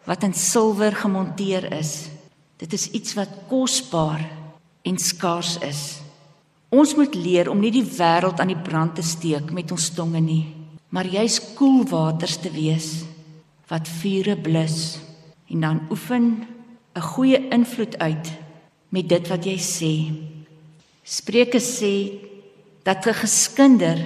wat 0.08 0.24
in 0.24 0.32
silwer 0.32 0.96
gemonteer 0.96 1.66
is. 1.76 2.08
Dit 2.56 2.72
is 2.72 2.88
iets 2.96 3.12
wat 3.18 3.34
kosbaar 3.50 4.24
en 4.88 4.96
skaars 4.96 5.58
is. 5.68 5.82
Ons 6.72 6.96
moet 6.96 7.12
leer 7.14 7.52
om 7.52 7.60
nie 7.60 7.74
die 7.74 7.84
wêreld 7.84 8.40
aan 8.40 8.54
die 8.54 8.64
brand 8.70 8.96
te 8.96 9.04
steek 9.04 9.52
met 9.52 9.68
ons 9.76 9.90
tonge 9.92 10.24
nie, 10.24 10.46
maar 10.88 11.04
juis 11.04 11.36
koelwaters 11.52 12.40
te 12.40 12.56
wees 12.56 13.04
wat 13.68 13.92
vure 14.00 14.40
blus 14.40 14.96
en 15.52 15.68
dan 15.68 15.84
oefen 15.92 16.48
'n 16.96 17.08
goeie 17.12 17.48
invloed 17.52 17.98
uit 17.98 18.32
met 18.88 19.08
dit 19.08 19.28
wat 19.28 19.44
jy 19.44 19.58
sê. 19.60 19.94
Spreuke 21.10 21.58
sê 21.58 22.22
dat 22.86 23.02
'n 23.06 23.18
geskinder 23.22 23.98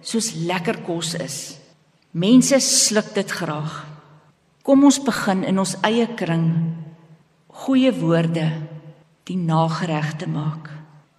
soos 0.00 0.34
lekker 0.34 0.82
kos 0.82 1.14
is. 1.14 1.36
Mense 2.10 2.58
sluk 2.58 3.14
dit 3.14 3.30
graag. 3.30 3.86
Kom 4.62 4.84
ons 4.84 4.98
begin 4.98 5.44
in 5.44 5.58
ons 5.58 5.76
eie 5.82 6.06
kring 6.14 6.74
goeie 7.46 7.92
woorde 7.92 8.50
die 9.24 9.36
nagereg 9.36 10.16
te 10.18 10.26
maak. 10.26 10.66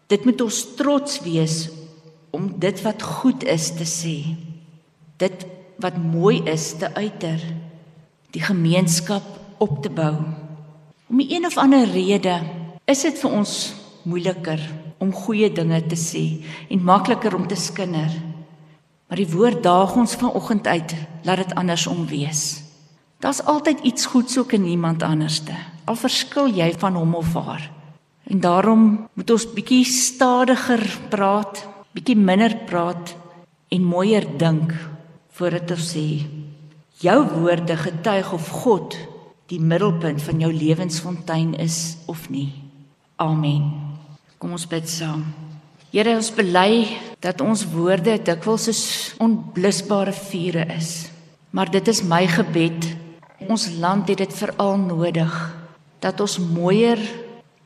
Dit 0.07 0.25
moet 0.25 0.41
ons 0.41 0.75
trots 0.75 1.21
wees 1.23 1.69
om 2.31 2.59
dit 2.59 2.81
wat 2.81 3.01
goed 3.01 3.43
is 3.43 3.71
te 3.71 3.87
sê. 3.87 4.35
Dit 5.17 5.45
wat 5.79 5.95
mooi 5.97 6.43
is 6.43 6.73
te 6.73 6.93
uiter. 6.95 7.39
Die 8.31 8.43
gemeenskap 8.43 9.23
op 9.57 9.83
te 9.83 9.89
bou. 9.89 10.15
Om 11.09 11.19
'n 11.21 11.45
of 11.45 11.57
ander 11.57 11.87
rede 11.87 12.43
is 12.85 13.01
dit 13.01 13.17
vir 13.19 13.31
ons 13.31 13.73
moeiliker 14.03 14.88
om 14.99 15.13
goeie 15.15 15.49
dinge 15.51 15.79
te 15.87 15.97
sê 15.99 16.23
en 16.69 16.83
makliker 16.83 17.35
om 17.35 17.47
te 17.47 17.57
skinder. 17.57 18.11
Maar 19.09 19.17
die 19.17 19.31
woord 19.31 19.63
daag 19.63 19.95
ons 19.97 20.15
vanoggend 20.19 20.67
uit, 20.67 20.95
laat 21.23 21.41
dit 21.43 21.55
andersom 21.57 22.05
wees. 22.07 22.61
Daar's 23.19 23.41
altyd 23.43 23.79
iets 23.83 24.05
goeds 24.05 24.37
ook 24.37 24.53
in 24.55 24.65
iemand 24.65 25.03
anderste. 25.03 25.55
Al 25.85 25.95
verskil 25.95 26.47
jy 26.55 26.69
van 26.77 26.95
hom 26.95 27.15
of 27.15 27.33
haar. 27.33 27.71
En 28.29 28.39
daarom 28.39 29.07
moet 29.13 29.31
ons 29.33 29.47
bietjie 29.53 29.83
stadiger 29.85 30.83
praat, 31.09 31.65
bietjie 31.97 32.15
minder 32.15 32.53
praat 32.69 33.15
en 33.73 33.83
mooier 33.83 34.27
dink 34.37 34.75
voordat 35.33 35.71
ons 35.73 35.91
sê 35.95 36.05
jou 36.99 37.19
woorde 37.39 37.77
getuig 37.79 38.33
of 38.35 38.49
God 38.63 38.97
die 39.49 39.59
middelpunt 39.59 40.21
van 40.21 40.41
jou 40.43 40.51
lewensfontein 40.53 41.55
is 41.57 41.97
of 42.05 42.29
nie. 42.29 42.51
Amen. 43.17 43.88
Kom 44.39 44.53
ons 44.55 44.63
bid 44.71 44.87
saam. 44.87 45.25
Here 45.91 46.13
ons 46.15 46.29
bely 46.31 46.85
dat 47.19 47.41
ons 47.43 47.65
woorde 47.73 48.13
dikwels 48.23 48.69
soos 48.69 48.83
onblusbare 49.19 50.13
vure 50.15 50.63
is. 50.77 51.09
Maar 51.51 51.67
dit 51.73 51.91
is 51.91 51.99
my 52.07 52.21
gebed. 52.23 52.87
Ons 53.51 53.67
land 53.81 54.07
het 54.07 54.21
dit 54.21 54.37
veral 54.39 54.77
nodig 54.79 55.35
dat 55.99 56.23
ons 56.23 56.37
mooier 56.39 57.01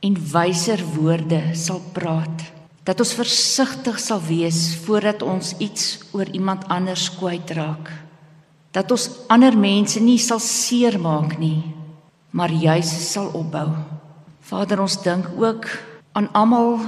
en 0.02 0.18
wyser 0.32 0.82
woorde 0.96 1.38
sal 1.54 1.78
praat. 1.94 2.42
Dat 2.82 2.98
ons 3.06 3.14
versigtig 3.22 4.02
sal 4.02 4.24
wees 4.26 4.74
voordat 4.82 5.22
ons 5.22 5.54
iets 5.62 6.02
oor 6.10 6.26
iemand 6.34 6.66
anders 6.74 7.06
kwytraak. 7.20 7.86
Dat 8.74 8.90
ons 8.90 9.06
ander 9.30 9.54
mense 9.54 10.02
nie 10.02 10.18
sal 10.18 10.42
seermaak 10.42 11.38
nie, 11.38 11.62
maar 12.34 12.50
juis 12.50 12.90
sal 13.14 13.30
opbou. 13.30 13.68
Vader, 14.42 14.82
ons 14.82 14.98
dink 15.06 15.30
ook 15.38 15.70
aan 16.14 16.30
almal 16.32 16.78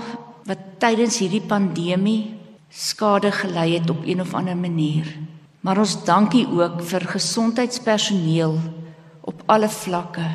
wat 0.46 0.58
tydens 0.78 1.18
hierdie 1.18 1.42
pandemie 1.42 2.36
skade 2.70 3.32
gelei 3.34 3.72
het 3.78 3.90
op 3.90 4.04
een 4.06 4.20
of 4.22 4.34
ander 4.34 4.56
manier. 4.56 5.08
Maar 5.60 5.82
ons 5.82 5.96
dankie 6.06 6.46
ook 6.46 6.82
vir 6.86 7.08
gesondheidspersoneel 7.10 8.54
op 9.26 9.42
alle 9.50 9.68
vlakke 9.68 10.28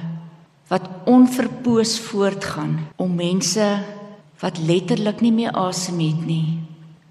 wat 0.67 0.89
onverpoos 1.07 1.99
voortgaan 1.99 2.77
om 2.95 3.15
mense 3.15 3.67
wat 4.43 4.59
letterlik 4.59 5.21
nie 5.23 5.31
meer 5.31 5.55
asem 5.55 5.99
het 5.99 6.25
nie 6.25 6.59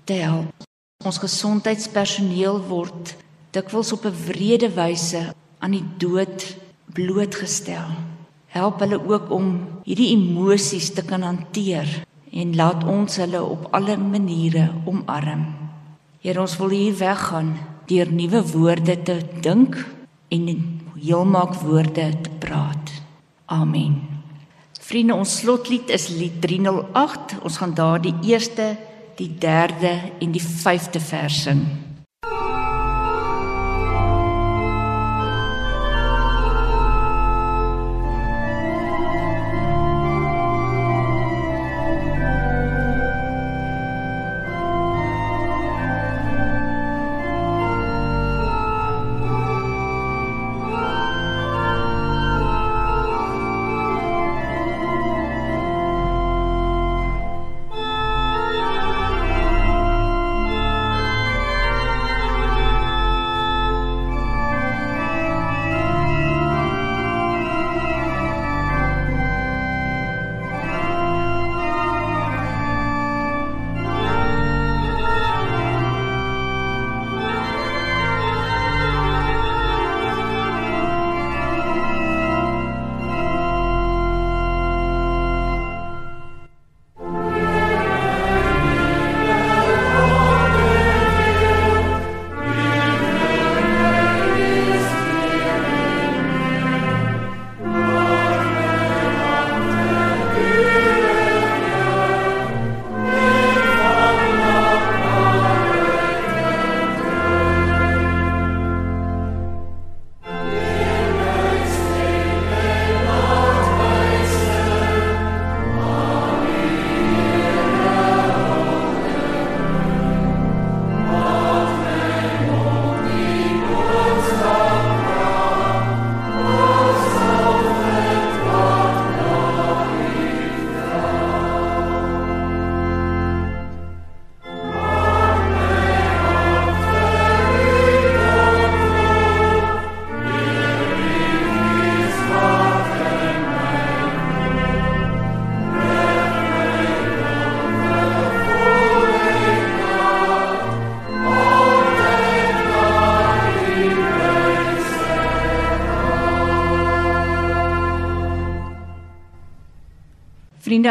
te 0.04 0.20
help. 0.20 0.68
Ons 1.04 1.20
gesondheidspersoneel 1.22 2.60
word 2.68 3.14
dikwels 3.56 3.92
op 3.92 4.04
'n 4.04 4.16
wrede 4.26 4.68
wyse 4.76 5.32
aan 5.58 5.70
die 5.70 5.84
dood 5.96 6.56
blootgestel. 6.92 8.09
Help 8.50 8.80
hulle 8.82 8.98
ook 8.98 9.30
om 9.30 9.50
hierdie 9.86 10.10
emosies 10.16 10.90
te 10.94 11.04
kan 11.06 11.22
hanteer 11.22 11.88
en 12.30 12.54
laat 12.58 12.82
ons 12.86 13.18
hulle 13.22 13.42
op 13.42 13.68
alle 13.74 13.96
maniere 13.98 14.68
omarm. 14.90 15.44
Here 16.22 16.40
ons 16.42 16.56
wil 16.58 16.74
hier 16.74 16.96
weggaan 16.98 17.54
deur 17.90 18.10
nuwe 18.12 18.42
woorde 18.52 18.96
te 19.06 19.16
dink 19.42 19.78
en 20.30 20.48
heelmaak 20.98 21.54
woorde 21.62 22.10
te 22.22 22.32
praat. 22.42 22.92
Amen. 23.50 24.00
Vriende, 24.80 25.14
ons 25.14 25.36
slotlied 25.40 25.90
is 25.94 26.08
lied 26.10 26.40
308. 26.42 27.36
Ons 27.46 27.58
gaan 27.62 27.74
daar 27.74 28.02
die 28.02 28.14
eerste, 28.26 28.72
die 29.18 29.30
derde 29.38 29.92
en 30.18 30.34
die 30.34 30.42
vyfde 30.42 31.02
vers 31.02 31.42
sing. 31.46 31.62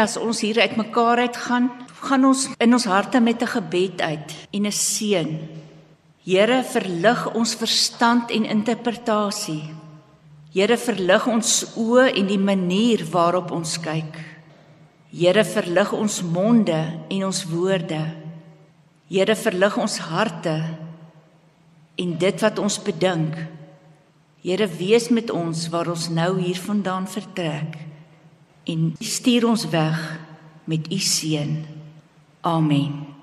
As 0.00 0.16
ons 0.16 0.40
hier 0.40 0.58
uitmekaar 0.60 1.26
uitgaan, 1.28 1.68
gaan 2.00 2.24
ons 2.24 2.46
in 2.58 2.72
ons 2.72 2.86
harte 2.88 3.20
met 3.20 3.42
'n 3.42 3.46
gebed 3.46 4.00
uit 4.00 4.28
en 4.52 4.66
'n 4.66 4.72
seën. 4.72 5.30
Here, 6.24 6.64
verlig 6.64 7.34
ons 7.34 7.54
verstand 7.54 8.30
en 8.30 8.44
interpretasie. 8.44 9.74
Here, 10.52 10.76
verlig 10.76 11.26
ons 11.26 11.64
oë 11.76 12.14
en 12.14 12.26
die 12.26 12.38
manier 12.38 13.04
waarop 13.10 13.50
ons 13.50 13.80
kyk. 13.80 14.18
Here, 15.10 15.44
verlig 15.44 15.92
ons 15.92 16.22
monde 16.22 16.80
en 17.08 17.24
ons 17.24 17.44
woorde. 17.44 18.14
Here, 19.08 19.36
verlig 19.36 19.76
ons 19.76 19.98
harte 19.98 20.76
en 21.96 22.18
dit 22.18 22.40
wat 22.40 22.58
ons 22.58 22.82
bedink. 22.82 23.34
Here, 24.42 24.66
wees 24.66 25.08
met 25.08 25.30
ons 25.30 25.68
waar 25.68 25.88
ons 25.88 26.08
nou 26.08 26.38
hiervandaan 26.40 27.06
vertrek 27.06 27.89
en 28.70 28.94
stuur 28.98 29.48
ons 29.48 29.68
weg 29.68 29.98
met 30.64 30.92
u 30.92 30.98
seën. 30.98 31.64
Amen. 32.40 33.19